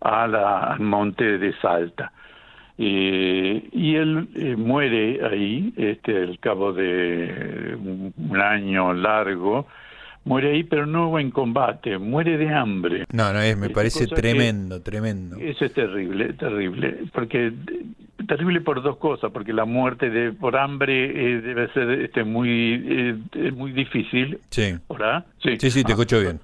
a 0.00 0.26
la, 0.26 0.58
al 0.72 0.80
monte 0.80 1.38
de 1.38 1.52
Salta. 1.60 2.12
y 2.76 3.94
él 3.94 4.28
eh, 4.34 4.56
muere 4.56 5.20
ahí, 5.24 5.72
este, 5.76 6.16
al 6.16 6.38
cabo 6.38 6.72
de 6.72 7.76
un, 7.76 8.40
año 8.40 8.94
largo, 8.94 9.66
muere 10.24 10.52
ahí, 10.52 10.64
pero 10.64 10.86
no 10.86 11.18
en 11.18 11.30
combate, 11.30 11.98
muere 11.98 12.38
de 12.38 12.48
hambre. 12.48 13.04
No, 13.12 13.32
no, 13.32 13.40
es, 13.40 13.56
me 13.56 13.70
parece 13.70 14.06
tremendo, 14.06 14.80
tremendo. 14.82 15.36
Eso 15.36 15.66
es 15.66 15.74
terrible, 15.74 16.32
terrible, 16.34 17.04
porque 17.12 17.52
terrible 18.26 18.60
por 18.60 18.82
dos 18.82 18.96
cosas, 18.96 19.30
porque 19.32 19.52
la 19.52 19.64
muerte 19.64 20.08
de 20.08 20.32
por 20.32 20.56
hambre 20.56 21.04
eh, 21.04 21.40
debe 21.40 21.72
ser 21.72 21.90
este 21.90 22.24
muy 22.24 23.18
eh, 23.34 23.52
muy 23.52 23.72
difícil. 23.72 24.38
Sí. 24.50 24.76
Sí, 25.42 25.56
sí, 25.58 25.70
sí 25.70 25.84
te 25.84 25.92
ah. 25.92 25.94
escucho 25.94 26.20
bien. 26.20 26.40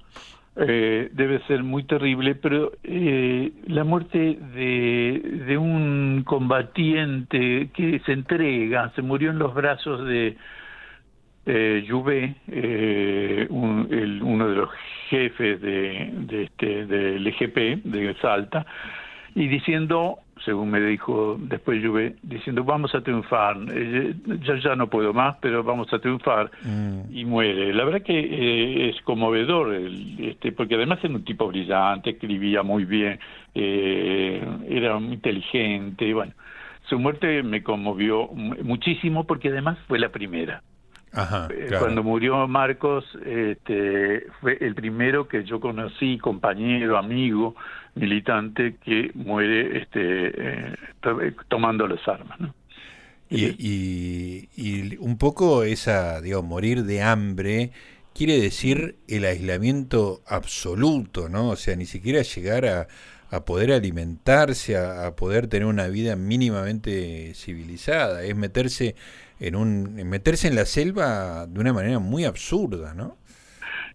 Eh, 0.58 1.10
debe 1.12 1.40
ser 1.40 1.62
muy 1.62 1.84
terrible, 1.84 2.34
pero 2.34 2.72
eh, 2.82 3.52
la 3.66 3.84
muerte 3.84 4.38
de, 4.54 5.42
de, 5.46 5.58
un 5.58 6.22
combatiente 6.24 7.68
que 7.74 8.00
se 8.06 8.12
entrega, 8.12 8.90
se 8.94 9.02
murió 9.02 9.32
en 9.32 9.38
los 9.38 9.52
brazos 9.52 10.06
de 10.06 10.34
eh, 11.44 11.86
Juvé, 11.86 12.36
eh, 12.48 13.46
uno 13.50 14.48
de 14.48 14.56
los 14.56 14.70
jefes 15.10 15.60
de, 15.60 16.10
de 16.12 16.44
este, 16.44 16.86
del 16.86 17.26
EGP 17.26 17.84
de 17.84 18.16
Salta, 18.22 18.64
y 19.36 19.46
diciendo 19.48 20.18
según 20.44 20.70
me 20.70 20.80
dijo 20.80 21.36
después 21.38 21.84
Juve, 21.84 22.16
diciendo 22.22 22.62
vamos 22.62 22.94
a 22.94 23.00
triunfar, 23.00 23.56
eh, 23.72 24.14
ya 24.44 24.56
ya 24.62 24.76
no 24.76 24.88
puedo 24.88 25.12
más, 25.12 25.36
pero 25.40 25.64
vamos 25.64 25.92
a 25.92 25.98
triunfar 25.98 26.50
mm. 26.62 27.00
y 27.10 27.24
muere. 27.24 27.72
La 27.72 27.84
verdad 27.84 28.02
que 28.02 28.18
eh, 28.18 28.88
es 28.90 29.00
conmovedor, 29.02 29.74
este, 29.74 30.52
porque 30.52 30.76
además 30.76 31.00
era 31.02 31.14
un 31.14 31.24
tipo 31.24 31.48
brillante, 31.48 32.10
escribía 32.10 32.62
muy 32.62 32.84
bien, 32.84 33.18
eh, 33.54 34.40
era 34.68 34.98
muy 34.98 35.14
inteligente, 35.14 36.12
bueno, 36.12 36.32
su 36.88 36.98
muerte 36.98 37.42
me 37.42 37.62
conmovió 37.62 38.28
muchísimo 38.28 39.24
porque 39.24 39.48
además 39.48 39.78
fue 39.88 39.98
la 39.98 40.10
primera. 40.10 40.62
Cuando 41.78 42.02
murió 42.02 42.46
Marcos, 42.46 43.04
este, 43.24 44.26
fue 44.40 44.58
el 44.60 44.74
primero 44.74 45.26
que 45.26 45.44
yo 45.44 45.60
conocí, 45.60 46.18
compañero, 46.18 46.98
amigo, 46.98 47.56
militante 47.94 48.76
que 48.84 49.10
muere 49.14 49.78
este, 49.78 50.00
eh, 50.02 50.74
tomando 51.48 51.88
las 51.88 52.06
armas. 52.06 52.38
¿no? 52.38 52.54
Y, 53.28 54.48
y, 54.56 54.96
un 54.98 55.18
poco 55.18 55.64
esa, 55.64 56.20
digo, 56.20 56.42
morir 56.42 56.84
de 56.84 57.02
hambre 57.02 57.72
quiere 58.14 58.38
decir 58.38 58.96
el 59.08 59.24
aislamiento 59.24 60.22
absoluto, 60.26 61.28
¿no? 61.28 61.50
O 61.50 61.56
sea, 61.56 61.76
ni 61.76 61.86
siquiera 61.86 62.22
llegar 62.22 62.66
a, 62.66 62.86
a 63.30 63.44
poder 63.44 63.72
alimentarse, 63.72 64.76
a, 64.76 65.06
a, 65.06 65.16
poder 65.16 65.48
tener 65.48 65.66
una 65.66 65.88
vida 65.88 66.14
mínimamente 66.14 67.34
civilizada, 67.34 68.22
es 68.22 68.36
meterse 68.36 68.94
en 69.40 69.56
un 69.56 69.94
meterse 70.08 70.48
en 70.48 70.54
la 70.54 70.64
selva 70.64 71.46
de 71.46 71.60
una 71.60 71.72
manera 71.72 71.98
muy 71.98 72.24
absurda, 72.24 72.94
¿no? 72.94 73.16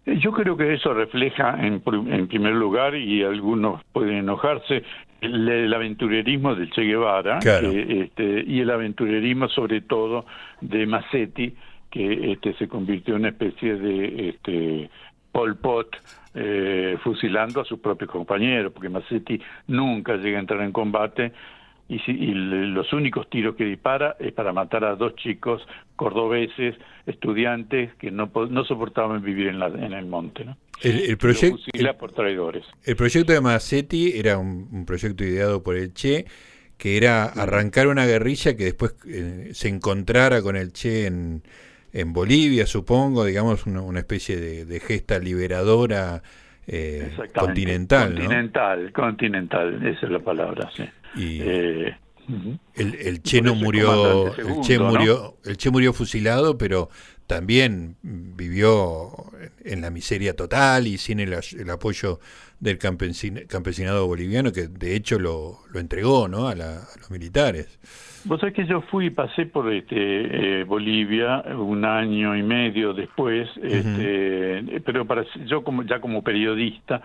Yo 0.04 0.32
creo 0.32 0.56
que 0.56 0.74
eso 0.74 0.92
refleja, 0.94 1.56
en, 1.64 1.80
en 1.86 2.26
primer 2.26 2.54
lugar, 2.54 2.96
y 2.96 3.22
algunos 3.22 3.82
pueden 3.92 4.16
enojarse, 4.16 4.82
el, 5.22 5.72
aventurerismo 5.72 6.54
del 6.54 6.70
Che 6.70 6.82
Guevara 6.82 7.38
este, 7.38 8.44
y 8.44 8.60
el 8.60 8.70
aventurerismo 8.70 9.48
sobre 9.48 9.80
todo 9.82 10.26
de 10.60 10.86
Massetti, 10.86 11.54
que 11.90 12.32
este, 12.32 12.54
se 12.54 12.66
convirtió 12.68 13.14
en 13.14 13.20
una 13.20 13.28
especie 13.28 13.76
de 13.76 14.28
este, 14.30 14.90
Pol 15.30 15.56
Pot 15.56 15.96
eh, 16.34 16.96
fusilando 17.02 17.60
a 17.60 17.64
sus 17.64 17.78
propios 17.78 18.10
compañeros, 18.10 18.72
porque 18.72 18.88
Massetti 18.88 19.40
nunca 19.68 20.16
llega 20.16 20.38
a 20.38 20.40
entrar 20.40 20.60
en 20.62 20.72
combate 20.72 21.32
y, 21.92 21.98
si, 22.00 22.12
y, 22.12 22.32
los 22.34 22.90
únicos 22.94 23.28
tiros 23.28 23.54
que 23.54 23.64
dispara 23.64 24.16
es 24.18 24.32
para 24.32 24.52
matar 24.52 24.82
a 24.84 24.96
dos 24.96 25.14
chicos 25.16 25.60
cordobeses, 25.94 26.74
estudiantes 27.06 27.94
que 27.96 28.10
no, 28.10 28.30
no 28.48 28.64
soportaban 28.64 29.22
vivir 29.22 29.48
en, 29.48 29.58
la, 29.58 29.66
en 29.66 29.92
el 29.92 30.06
monte. 30.06 30.46
¿no? 30.46 30.56
El, 30.80 31.00
el, 31.00 31.18
proyecto, 31.18 31.58
por 31.98 32.12
traidores. 32.12 32.64
el 32.84 32.96
proyecto 32.96 33.32
de 33.34 33.42
Massetti 33.42 34.12
era 34.14 34.38
un, 34.38 34.86
proyecto 34.86 35.22
ideado 35.22 35.62
por 35.62 35.76
el 35.76 35.92
Che, 35.92 36.24
que 36.78 36.96
era 36.96 37.24
arrancar 37.24 37.88
una 37.88 38.06
guerrilla 38.06 38.56
que 38.56 38.64
después 38.64 38.96
eh, 39.06 39.50
se 39.52 39.68
encontrara 39.68 40.40
con 40.40 40.56
el 40.56 40.72
Che 40.72 41.06
en, 41.06 41.42
en 41.92 42.12
Bolivia, 42.14 42.66
supongo, 42.66 43.26
digamos, 43.26 43.66
una, 43.66 43.82
una 43.82 43.98
especie 43.98 44.38
de, 44.38 44.64
de, 44.64 44.80
gesta 44.80 45.18
liberadora 45.18 46.22
eh, 46.66 47.12
continental. 47.34 48.14
Continental, 48.14 48.92
continental, 48.92 49.86
esa 49.86 50.06
es 50.06 50.12
la 50.12 50.20
palabra, 50.20 50.70
sí. 50.74 50.84
Y 51.14 51.40
eh, 51.42 51.96
el, 52.74 52.94
el, 52.94 53.22
Che 53.22 53.42
no 53.42 53.54
murió, 53.54 54.34
el 54.36 54.60
Che 54.62 54.78
murió, 54.78 55.36
el 55.44 55.56
Che 55.56 55.70
murió 55.70 55.92
fusilado, 55.92 56.56
pero 56.56 56.88
también 57.26 57.96
vivió 58.02 59.10
en 59.64 59.80
la 59.80 59.90
miseria 59.90 60.34
total 60.34 60.86
y 60.86 60.98
sin 60.98 61.20
el, 61.20 61.34
apoyo 61.70 62.18
del 62.60 62.78
campesinado 62.78 64.06
boliviano, 64.06 64.52
que 64.52 64.68
de 64.68 64.94
hecho 64.94 65.18
lo, 65.18 65.58
lo 65.72 65.80
entregó 65.80 66.28
¿no? 66.28 66.46
a, 66.46 66.54
los 66.54 67.10
militares. 67.10 67.78
Vos 68.24 68.38
sabés 68.40 68.54
que 68.54 68.66
yo 68.66 68.82
fui, 68.82 69.10
pasé 69.10 69.46
por 69.46 69.72
este 69.72 70.60
eh, 70.60 70.64
Bolivia 70.64 71.42
un 71.56 71.84
año 71.84 72.36
y 72.36 72.42
medio 72.42 72.92
después, 72.92 73.48
este, 73.62 74.80
pero 74.84 75.06
para 75.06 75.24
yo 75.46 75.64
como 75.64 75.82
ya 75.82 76.00
como 76.00 76.22
periodista, 76.22 77.02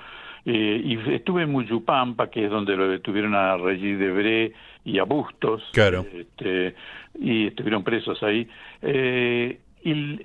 eh, 0.49 0.81
y 0.81 1.13
estuve 1.13 1.43
en 1.43 1.51
Muyupampa, 1.51 2.29
que 2.29 2.45
es 2.45 2.49
donde 2.49 2.77
lo 2.77 2.87
detuvieron 2.87 3.35
a 3.35 3.57
Regis 3.57 3.99
Debré 3.99 4.53
y 4.85 4.97
a 4.97 5.03
Bustos, 5.03 5.61
claro. 5.73 6.05
este, 6.13 6.73
y 7.19 7.47
estuvieron 7.47 7.83
presos 7.83 8.23
ahí. 8.23 8.47
Eh, 8.81 9.59
y 9.83 10.15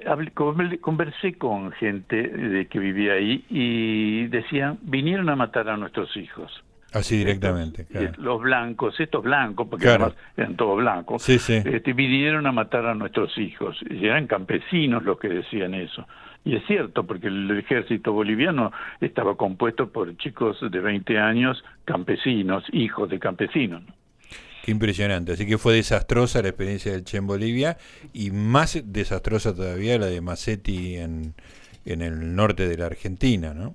conversé 0.81 1.35
con 1.35 1.73
gente 1.73 2.29
de 2.29 2.67
que 2.69 2.79
vivía 2.79 3.15
ahí 3.15 3.45
y 3.51 4.29
decían, 4.29 4.79
vinieron 4.83 5.29
a 5.29 5.35
matar 5.35 5.69
a 5.69 5.77
nuestros 5.77 6.17
hijos. 6.17 6.53
Así 6.93 7.19
directamente. 7.19 7.87
Los 8.19 8.43
blancos, 8.43 9.01
estos 9.01 9.25
blancos, 9.25 9.67
porque 9.69 9.89
además 9.89 10.15
eran 10.37 10.55
todos 10.55 10.77
blancos, 10.77 11.29
Este, 11.29 11.93
vinieron 11.95 12.47
a 12.47 12.53
matar 12.53 12.87
a 12.87 12.95
nuestros 12.95 13.37
hijos. 13.39 13.77
Y 13.91 14.07
eran 14.07 14.29
campesinos 14.29 15.03
los 15.03 15.19
que 15.19 15.29
decían 15.29 15.75
eso. 15.75 16.07
Y 16.45 16.57
es 16.57 16.67
cierto, 16.67 17.05
porque 17.05 17.29
el 17.29 17.51
ejército 17.57 18.13
boliviano 18.13 18.73
estaba 19.01 19.37
compuesto 19.37 19.91
por 19.91 20.17
chicos 20.17 20.59
de 20.61 20.81
20 20.81 21.19
años, 21.19 21.63
campesinos, 21.85 22.65
hijos 22.73 23.09
de 23.11 23.19
campesinos. 23.19 23.83
Qué 24.65 24.71
impresionante. 24.71 25.33
Así 25.33 25.47
que 25.47 25.59
fue 25.59 25.75
desastrosa 25.75 26.43
la 26.43 26.49
experiencia 26.49 26.93
del 26.93 27.05
Che 27.05 27.19
en 27.19 27.27
Bolivia 27.27 27.77
y 28.13 28.31
más 28.31 28.81
desastrosa 28.85 29.55
todavía 29.55 29.99
la 29.99 30.07
de 30.07 30.21
Massetti 30.21 30.97
en, 30.97 31.35
en 31.85 32.03
el 32.03 32.35
norte 32.35 32.69
de 32.69 32.77
la 32.77 32.87
Argentina, 32.87 33.55
¿no? 33.55 33.75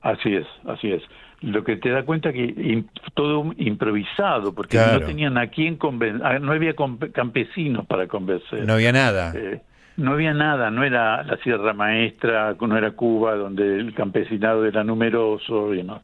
Así 0.00 0.34
es, 0.34 0.46
así 0.66 0.92
es. 0.92 1.02
Lo 1.40 1.64
que 1.64 1.76
te 1.76 1.90
da 1.90 2.04
cuenta 2.04 2.32
que 2.32 2.84
todo 3.14 3.52
improvisado, 3.58 4.54
porque 4.54 4.76
no 4.76 5.00
tenían 5.00 5.38
a 5.38 5.48
quién 5.48 5.76
convencer, 5.76 6.40
no 6.40 6.52
había 6.52 6.74
campesinos 7.12 7.86
para 7.86 8.06
convencer. 8.06 8.66
No 8.66 8.74
había 8.74 8.92
nada. 8.92 9.32
Eh, 9.36 9.60
no 9.98 10.12
había 10.12 10.32
nada, 10.32 10.70
no 10.70 10.84
era 10.84 11.24
la 11.24 11.36
Sierra 11.38 11.72
Maestra, 11.74 12.56
no 12.58 12.78
era 12.78 12.92
Cuba, 12.92 13.34
donde 13.34 13.78
el 13.80 13.92
campesinado 13.94 14.64
era 14.64 14.84
numeroso 14.84 15.74
y 15.74 15.82
no. 15.82 16.02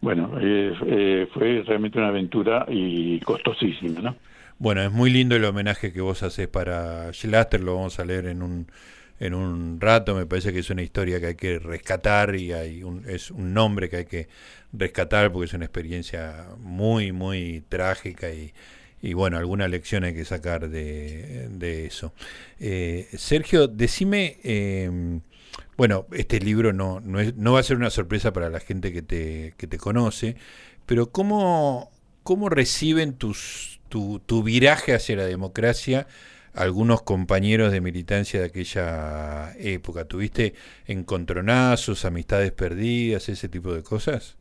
Bueno, 0.00 0.32
eh, 0.40 1.28
fue 1.34 1.62
realmente 1.66 1.98
una 1.98 2.08
aventura 2.08 2.64
y 2.68 3.18
costosísima, 3.20 4.00
¿no? 4.00 4.16
Bueno, 4.58 4.82
es 4.82 4.92
muy 4.92 5.10
lindo 5.10 5.34
el 5.34 5.44
homenaje 5.44 5.92
que 5.92 6.00
vos 6.00 6.22
haces 6.22 6.46
para 6.46 7.12
Schlatter, 7.12 7.60
lo 7.60 7.74
vamos 7.74 7.98
a 7.98 8.04
leer 8.04 8.26
en 8.26 8.42
un 8.42 8.66
en 9.18 9.34
un 9.34 9.80
rato, 9.80 10.16
me 10.16 10.26
parece 10.26 10.52
que 10.52 10.58
es 10.60 10.70
una 10.70 10.82
historia 10.82 11.20
que 11.20 11.26
hay 11.26 11.34
que 11.36 11.60
rescatar 11.60 12.34
y 12.34 12.52
hay 12.52 12.82
un, 12.82 13.08
es 13.08 13.30
un 13.30 13.54
nombre 13.54 13.88
que 13.88 13.96
hay 13.98 14.04
que 14.04 14.28
rescatar 14.72 15.30
porque 15.30 15.44
es 15.44 15.54
una 15.54 15.64
experiencia 15.64 16.46
muy, 16.58 17.12
muy 17.12 17.62
trágica 17.68 18.30
y, 18.30 18.52
y 19.02 19.14
bueno, 19.14 19.36
alguna 19.36 19.66
lección 19.66 20.04
hay 20.04 20.14
que 20.14 20.24
sacar 20.24 20.70
de, 20.70 21.48
de 21.50 21.86
eso. 21.86 22.12
Eh, 22.60 23.08
Sergio, 23.16 23.66
decime, 23.66 24.38
eh, 24.44 25.20
bueno, 25.76 26.06
este 26.12 26.38
libro 26.38 26.72
no, 26.72 27.00
no, 27.00 27.18
es, 27.18 27.34
no 27.34 27.52
va 27.52 27.60
a 27.60 27.64
ser 27.64 27.76
una 27.76 27.90
sorpresa 27.90 28.32
para 28.32 28.48
la 28.48 28.60
gente 28.60 28.92
que 28.92 29.02
te, 29.02 29.54
que 29.56 29.66
te 29.66 29.76
conoce, 29.76 30.36
pero 30.86 31.10
¿cómo, 31.10 31.90
cómo 32.22 32.48
reciben 32.48 33.14
tus, 33.14 33.80
tu, 33.88 34.20
tu 34.20 34.44
viraje 34.44 34.94
hacia 34.94 35.16
la 35.16 35.26
democracia 35.26 36.06
algunos 36.54 37.02
compañeros 37.02 37.72
de 37.72 37.80
militancia 37.80 38.38
de 38.38 38.46
aquella 38.46 39.52
época? 39.58 40.04
¿Tuviste 40.04 40.54
encontronazos, 40.86 42.04
amistades 42.04 42.52
perdidas, 42.52 43.28
ese 43.28 43.48
tipo 43.48 43.74
de 43.74 43.82
cosas? 43.82 44.36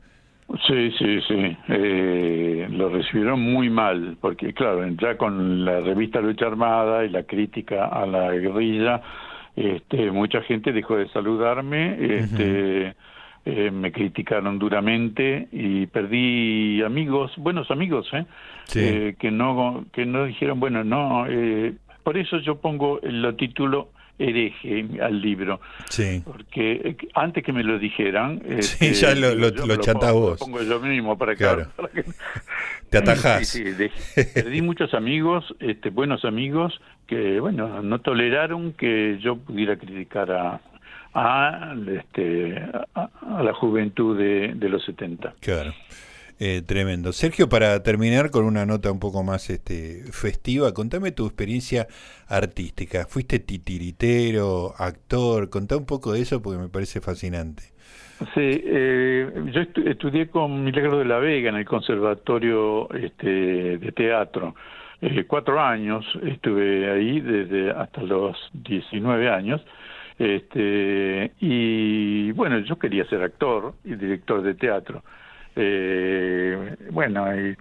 Sí, 0.68 0.92
sí, 0.98 1.22
sí. 1.28 1.58
Eh, 1.70 2.68
lo 2.72 2.90
recibieron 2.90 3.42
muy 3.42 3.70
mal, 3.70 4.18
porque 4.20 4.54
claro, 4.54 4.88
ya 5.02 5.18
con 5.18 5.64
la 5.64 5.80
revista 5.82 6.20
Lucha 6.20 6.48
Armada 6.48 7.06
y 7.06 7.10
la 7.10 7.24
crítica 7.24 7.86
a 7.86 8.06
la 8.06 8.32
guerrilla, 8.32 9.02
este, 9.56 10.12
mucha 10.12 10.42
gente 10.42 10.72
dejó 10.72 10.98
de 10.98 11.08
saludarme, 11.10 11.98
este, 12.00 12.96
eh, 13.46 13.72
me 13.72 13.92
criticaron 13.92 14.60
duramente 14.60 15.48
y 15.52 15.88
perdí 15.88 16.82
amigos, 16.84 17.32
buenos 17.38 17.72
amigos, 17.72 18.08
¿eh? 18.14 18.26
eh 18.76 19.16
que 19.20 19.32
no 19.32 19.86
que 19.92 20.06
no 20.06 20.26
dijeron, 20.26 20.60
bueno, 20.60 20.84
no, 20.84 21.26
eh, 21.28 21.74
por 22.04 22.18
eso 22.18 22.38
yo 22.40 22.62
pongo 22.62 23.00
el 23.02 23.36
título 23.38 23.90
hereje 24.22 24.86
al 25.02 25.22
libro. 25.22 25.60
Sí. 25.90 26.22
Porque 26.26 26.96
antes 27.14 27.44
que 27.44 27.52
me 27.52 27.64
lo 27.64 27.80
dijeran. 27.80 28.42
Sí, 28.62 28.88
este, 28.88 28.94
ya 28.94 29.16
lo, 29.16 29.34
lo, 29.36 29.50
lo, 29.50 29.78
vos. 30.14 30.40
Lo 30.40 30.46
pongo 30.46 30.62
yo 30.62 30.80
mismo 30.80 31.18
para, 31.18 31.36
claro. 31.36 31.68
que, 31.94 32.04
Te 32.90 32.98
atajás. 32.98 33.48
Sí, 33.48 33.64
perdí 34.34 34.62
muchos 34.62 34.94
amigos, 34.94 35.46
este, 35.60 35.90
buenos 35.90 36.26
amigos, 36.26 36.80
que, 37.08 37.40
bueno, 37.40 37.82
no 37.82 38.00
toleraron 38.02 38.74
que 38.74 39.18
yo 39.22 39.38
pudiera 39.38 39.78
criticar 39.78 40.32
a, 40.32 40.62
a, 41.14 41.76
este, 41.88 42.62
a, 42.96 43.44
la 43.44 43.54
juventud 43.54 44.18
de, 44.18 44.54
de 44.56 44.70
los 44.70 44.84
70. 44.86 45.36
Claro. 45.40 45.74
Eh, 46.44 46.64
tremendo. 46.66 47.12
Sergio, 47.12 47.50
para 47.50 47.84
terminar 47.84 48.32
con 48.32 48.46
una 48.46 48.66
nota 48.66 48.92
un 48.92 49.00
poco 49.00 49.22
más 49.22 49.52
este, 49.52 50.06
festiva, 50.12 50.74
contame 50.74 51.12
tu 51.12 51.28
experiencia 51.28 51.86
artística. 52.28 53.06
¿Fuiste 53.06 53.38
titiritero, 53.38 54.74
actor? 54.76 55.52
Contá 55.52 55.78
un 55.78 55.86
poco 55.86 56.14
de 56.14 56.22
eso 56.22 56.42
porque 56.42 56.58
me 56.58 56.68
parece 56.68 57.00
fascinante. 57.00 57.62
Sí, 58.34 58.60
eh, 58.66 59.30
yo 59.54 59.62
estudié 59.86 60.30
con 60.30 60.64
Milagro 60.64 60.98
de 60.98 61.06
la 61.06 61.20
Vega 61.20 61.50
en 61.50 61.58
el 61.58 61.66
Conservatorio 61.66 62.92
este, 62.92 63.78
de 63.78 63.92
Teatro. 63.92 64.56
Eh, 65.00 65.26
cuatro 65.28 65.62
años 65.62 66.04
estuve 66.24 66.90
ahí 66.90 67.20
desde 67.20 67.70
hasta 67.70 68.02
los 68.02 68.36
19 68.54 69.30
años. 69.30 69.62
Este, 70.18 71.34
y 71.40 72.32
bueno, 72.32 72.58
yo 72.62 72.80
quería 72.80 73.06
ser 73.06 73.22
actor 73.22 73.76
y 73.84 73.94
director 73.94 74.42
de 74.42 74.56
teatro 74.56 75.04
eh, 75.56 76.76
bueno, 76.92 77.36
y 77.36 77.56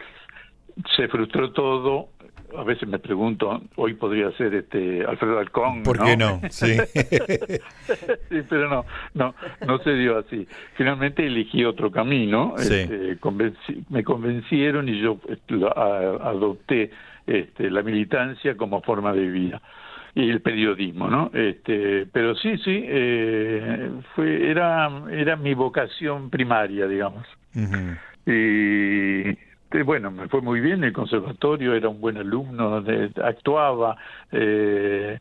se 0.96 1.08
frustró 1.08 1.52
todo. 1.52 2.08
A 2.56 2.64
veces 2.64 2.88
me 2.88 2.98
pregunto, 2.98 3.62
hoy 3.76 3.94
podría 3.94 4.32
ser 4.32 4.52
este 4.54 5.04
Alfredo 5.04 5.38
Alcón. 5.38 5.84
¿Por 5.84 6.02
qué 6.04 6.16
no? 6.16 6.40
Sí. 6.50 6.76
sí, 8.28 8.42
pero 8.48 8.68
no, 8.68 8.84
no, 9.14 9.34
no 9.64 9.78
se 9.78 9.94
dio 9.94 10.18
así. 10.18 10.48
Finalmente 10.74 11.24
elegí 11.24 11.64
otro 11.64 11.92
camino. 11.92 12.54
Este, 12.58 13.16
me 13.88 14.02
convencieron 14.02 14.88
y 14.88 15.00
yo 15.00 15.20
este, 15.28 15.54
adopté 15.64 16.90
este, 17.26 17.70
la 17.70 17.82
militancia 17.82 18.56
como 18.56 18.82
forma 18.82 19.12
de 19.12 19.28
vida 19.28 19.62
y 20.14 20.28
el 20.28 20.40
periodismo, 20.40 21.08
¿no? 21.08 21.30
Este, 21.32 22.06
pero 22.12 22.34
sí, 22.34 22.56
sí, 22.58 22.84
eh, 22.84 23.90
fue 24.16 24.50
era 24.50 24.90
era 25.10 25.36
mi 25.36 25.54
vocación 25.54 26.30
primaria, 26.30 26.88
digamos. 26.88 27.24
Y 28.26 29.82
bueno, 29.84 30.10
me 30.10 30.28
fue 30.28 30.40
muy 30.40 30.60
bien 30.60 30.78
en 30.78 30.84
el 30.84 30.92
conservatorio, 30.92 31.74
era 31.74 31.88
un 31.88 32.00
buen 32.00 32.16
alumno, 32.16 32.84
actuaba. 33.22 33.96
Eh, 34.32 35.18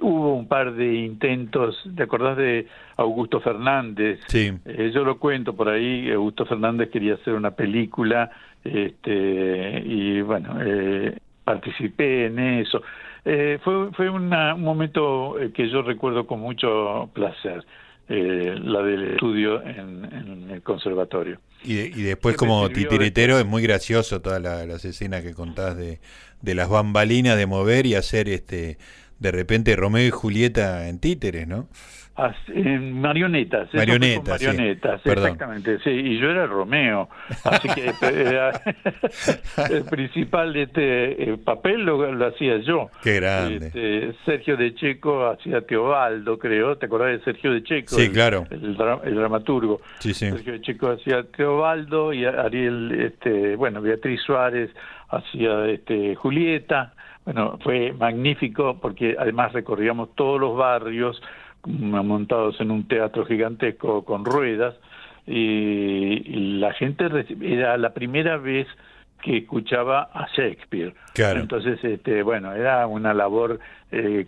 hubo 0.00 0.34
un 0.34 0.48
par 0.48 0.74
de 0.74 0.94
intentos, 0.94 1.88
¿te 1.96 2.02
acordás 2.02 2.36
de 2.36 2.66
Augusto 2.96 3.40
Fernández? 3.40 4.20
Sí. 4.26 4.52
Eh, 4.64 4.90
yo 4.92 5.04
lo 5.04 5.18
cuento 5.18 5.54
por 5.54 5.68
ahí, 5.68 6.10
Augusto 6.10 6.44
Fernández 6.46 6.90
quería 6.90 7.14
hacer 7.14 7.34
una 7.34 7.52
película 7.52 8.30
este, 8.64 9.82
y 9.84 10.20
bueno, 10.22 10.56
eh, 10.60 11.16
participé 11.44 12.26
en 12.26 12.38
eso. 12.38 12.82
Eh, 13.24 13.58
fue 13.62 13.90
fue 13.92 14.10
un 14.10 14.28
momento 14.28 15.38
eh, 15.38 15.52
que 15.52 15.68
yo 15.68 15.82
recuerdo 15.82 16.26
con 16.26 16.40
mucho 16.40 17.10
placer, 17.12 17.64
eh, 18.08 18.54
la 18.62 18.82
del 18.82 19.12
estudio 19.12 19.62
en, 19.62 20.50
el 20.50 20.62
conservatorio. 20.62 21.40
Y, 21.64 21.78
y 21.78 22.02
después 22.02 22.36
como 22.36 22.68
titiritero 22.68 23.38
es 23.38 23.46
muy 23.46 23.62
gracioso 23.62 24.20
todas 24.20 24.40
las 24.40 24.84
escenas 24.84 25.22
que 25.22 25.34
contás 25.34 25.76
de, 25.76 26.00
de 26.42 26.54
las 26.54 26.68
bambalinas 26.68 27.36
de 27.36 27.46
mover 27.46 27.86
y 27.86 27.94
hacer 27.94 28.28
este 28.28 28.78
de 29.18 29.32
repente 29.32 29.74
Romeo 29.76 30.06
y 30.06 30.10
Julieta 30.10 30.88
en 30.88 30.98
títeres, 30.98 31.48
¿no? 31.48 31.68
En 32.48 32.98
marionetas. 33.00 33.68
Marionetas. 33.74 34.42
Marionetas, 34.42 35.00
exactamente. 35.04 35.78
Sí, 35.80 35.90
y 35.90 36.18
yo 36.18 36.30
era 36.30 36.46
Romeo. 36.46 37.10
Así 37.44 37.68
que 37.68 37.92
el 39.74 39.84
principal 39.84 40.54
de 40.54 40.62
este 40.62 41.30
eh, 41.30 41.36
papel 41.36 41.82
lo, 41.84 42.26
hacía 42.26 42.56
yo. 42.58 42.88
Qué 43.02 43.16
grande. 43.16 43.66
Este, 43.66 44.14
Sergio 44.24 44.56
de 44.56 44.74
Checo 44.74 45.26
hacía 45.26 45.60
Teobaldo, 45.60 46.38
creo. 46.38 46.78
¿Te 46.78 46.86
acordás 46.86 47.18
de 47.18 47.24
Sergio 47.24 47.52
de 47.52 47.62
Checo? 47.62 47.94
Sí, 47.94 48.10
claro. 48.10 48.46
El, 48.50 48.76
dramaturgo. 48.76 49.82
Sí, 49.98 50.14
sí. 50.14 50.30
Sergio 50.30 50.54
de 50.54 50.60
Checo 50.62 50.90
hacía 50.92 51.22
Teobaldo 51.24 52.14
y 52.14 52.24
Ariel, 52.24 52.92
este, 52.98 53.56
bueno, 53.56 53.82
Beatriz 53.82 54.22
Suárez 54.22 54.70
hacía 55.10 55.66
este, 55.66 56.14
Julieta. 56.14 56.94
Bueno, 57.26 57.58
fue 57.62 57.92
magnífico 57.92 58.78
porque 58.80 59.16
además 59.18 59.52
recorríamos 59.52 60.14
todos 60.14 60.40
los 60.40 60.56
barrios 60.56 61.20
montados 61.66 62.60
en 62.60 62.70
un 62.70 62.86
teatro 62.88 63.26
gigantesco 63.26 64.04
con 64.04 64.24
ruedas 64.24 64.74
y, 65.26 66.56
la 66.58 66.72
gente 66.72 67.06
era 67.42 67.76
la 67.76 67.92
primera 67.92 68.38
vez 68.38 68.66
que 69.22 69.38
escuchaba 69.38 70.10
a 70.12 70.26
Shakespeare. 70.36 70.94
Entonces, 71.16 71.78
este, 71.82 72.22
bueno, 72.22 72.52
era 72.52 72.86
una 72.86 73.12
labor 73.12 73.58
eh, 73.90 74.26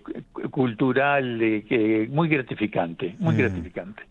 cultural 0.51 1.41
eh, 1.41 2.09
muy 2.11 2.29
gratificante, 2.29 3.15
muy 3.19 3.35
mm. 3.35 3.39
gratificante. 3.39 4.03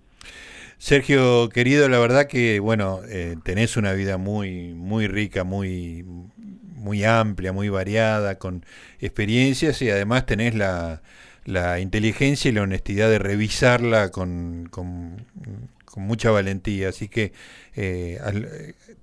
Sergio, 0.78 1.50
querido, 1.50 1.90
la 1.90 2.00
verdad 2.00 2.28
que, 2.28 2.60
bueno, 2.60 3.00
eh, 3.10 3.36
tenés 3.44 3.78
una 3.78 3.94
vida 3.94 4.18
muy, 4.18 4.74
muy 4.74 5.08
rica, 5.08 5.44
muy, 5.44 6.06
muy 6.76 7.04
amplia, 7.04 7.52
muy 7.52 7.70
variada, 7.70 8.38
con 8.38 8.64
experiencias 9.00 9.82
y 9.82 9.90
además 9.90 10.26
tenés 10.28 10.54
la, 10.54 11.02
la 11.48 11.80
inteligencia 11.80 12.50
y 12.50 12.54
la 12.54 12.64
honestidad 12.64 13.10
de 13.10 13.20
revisarla 13.20 14.12
con, 14.12 14.68
con, 14.70 15.26
mucha 15.96 16.30
valentía. 16.30 16.90
Así 16.90 17.08
que 17.08 17.32
eh, 17.76 18.20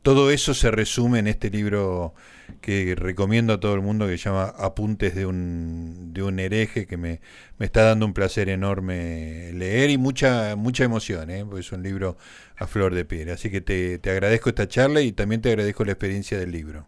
todo 0.03 0.31
eso 0.31 0.55
se 0.55 0.71
resume 0.71 1.19
en 1.19 1.27
este 1.27 1.51
libro 1.51 2.15
que 2.61 2.95
recomiendo 2.97 3.55
a 3.55 3.59
todo 3.59 3.75
el 3.75 3.81
mundo 3.81 4.07
que 4.07 4.17
se 4.17 4.29
llama 4.29 4.53
Apuntes 4.59 5.17
de 5.17 5.27
un, 5.27 6.13
de 6.13 6.23
un 6.23 6.39
hereje, 6.39 6.87
que 6.87 6.97
me, 6.97 7.19
me 7.59 7.67
está 7.67 7.83
dando 7.83 8.07
un 8.07 8.15
placer 8.15 8.49
enorme 8.49 9.51
leer 9.55 9.91
y 9.91 9.99
mucha, 9.99 10.55
mucha 10.55 10.85
emoción, 10.85 11.31
¿eh? 11.31 11.45
porque 11.45 11.63
es 11.63 11.73
un 11.73 11.83
libro 11.83 12.17
a 12.57 12.69
flor 12.69 12.95
de 12.95 13.05
piel. 13.05 13.31
Así 13.31 13.51
que 13.51 13.61
te, 13.61 13.99
te 13.99 14.11
agradezco 14.11 14.51
esta 14.51 14.69
charla 14.69 15.01
y 15.01 15.11
también 15.11 15.41
te 15.43 15.49
agradezco 15.49 15.85
la 15.85 15.93
experiencia 15.93 16.39
del 16.39 16.53
libro. 16.53 16.87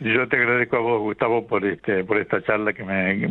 Yo 0.00 0.26
te 0.28 0.36
agradezco 0.36 0.76
a 0.76 0.80
vos, 0.80 1.00
Gustavo, 1.00 1.46
por 1.46 1.66
este, 1.66 2.04
por 2.04 2.18
esta 2.18 2.42
charla 2.42 2.72
que 2.72 2.82
me, 2.82 3.28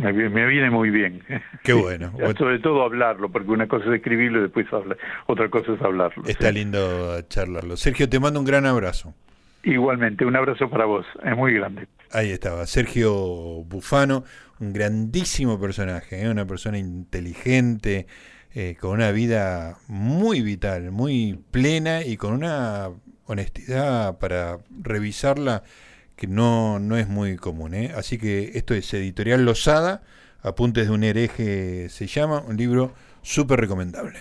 viene 0.00 0.70
muy 0.70 0.90
bien. 0.90 1.22
Qué 1.62 1.72
bueno. 1.74 2.12
Sobre 2.38 2.58
todo 2.58 2.82
hablarlo, 2.82 3.30
porque 3.30 3.50
una 3.50 3.68
cosa 3.68 3.86
es 3.86 3.96
escribirlo 3.96 4.40
y 4.40 4.42
después 4.42 4.66
hablar, 4.72 4.98
otra 5.26 5.48
cosa 5.48 5.72
es 5.72 5.82
hablarlo. 5.82 6.24
Está 6.26 6.50
lindo 6.50 7.20
charlarlo. 7.22 7.76
Sergio, 7.76 8.08
te 8.08 8.18
mando 8.20 8.40
un 8.40 8.46
gran 8.46 8.66
abrazo. 8.66 9.14
Igualmente, 9.62 10.24
un 10.24 10.36
abrazo 10.36 10.70
para 10.70 10.86
vos, 10.86 11.04
es 11.22 11.36
muy 11.36 11.52
grande. 11.52 11.86
Ahí 12.12 12.30
estaba, 12.30 12.66
Sergio 12.66 13.12
Bufano, 13.64 14.24
un 14.58 14.72
grandísimo 14.72 15.60
personaje, 15.60 16.22
¿eh? 16.22 16.30
una 16.30 16.46
persona 16.46 16.78
inteligente, 16.78 18.06
eh, 18.54 18.76
con 18.80 18.92
una 18.92 19.12
vida 19.12 19.76
muy 19.86 20.40
vital, 20.40 20.90
muy 20.92 21.38
plena 21.50 22.02
y 22.04 22.16
con 22.16 22.32
una 22.32 22.88
honestidad 23.26 24.18
para 24.18 24.58
revisarla 24.82 25.62
que 26.20 26.26
no, 26.26 26.78
no 26.78 26.98
es 26.98 27.08
muy 27.08 27.36
común. 27.36 27.72
¿eh? 27.72 27.92
Así 27.96 28.18
que 28.18 28.52
esto 28.54 28.74
es 28.74 28.92
Editorial 28.92 29.42
Losada, 29.44 30.02
Apuntes 30.42 30.86
de 30.86 30.92
un 30.92 31.02
hereje 31.02 31.88
se 31.88 32.06
llama, 32.06 32.44
un 32.46 32.56
libro 32.56 32.92
súper 33.22 33.60
recomendable. 33.60 34.18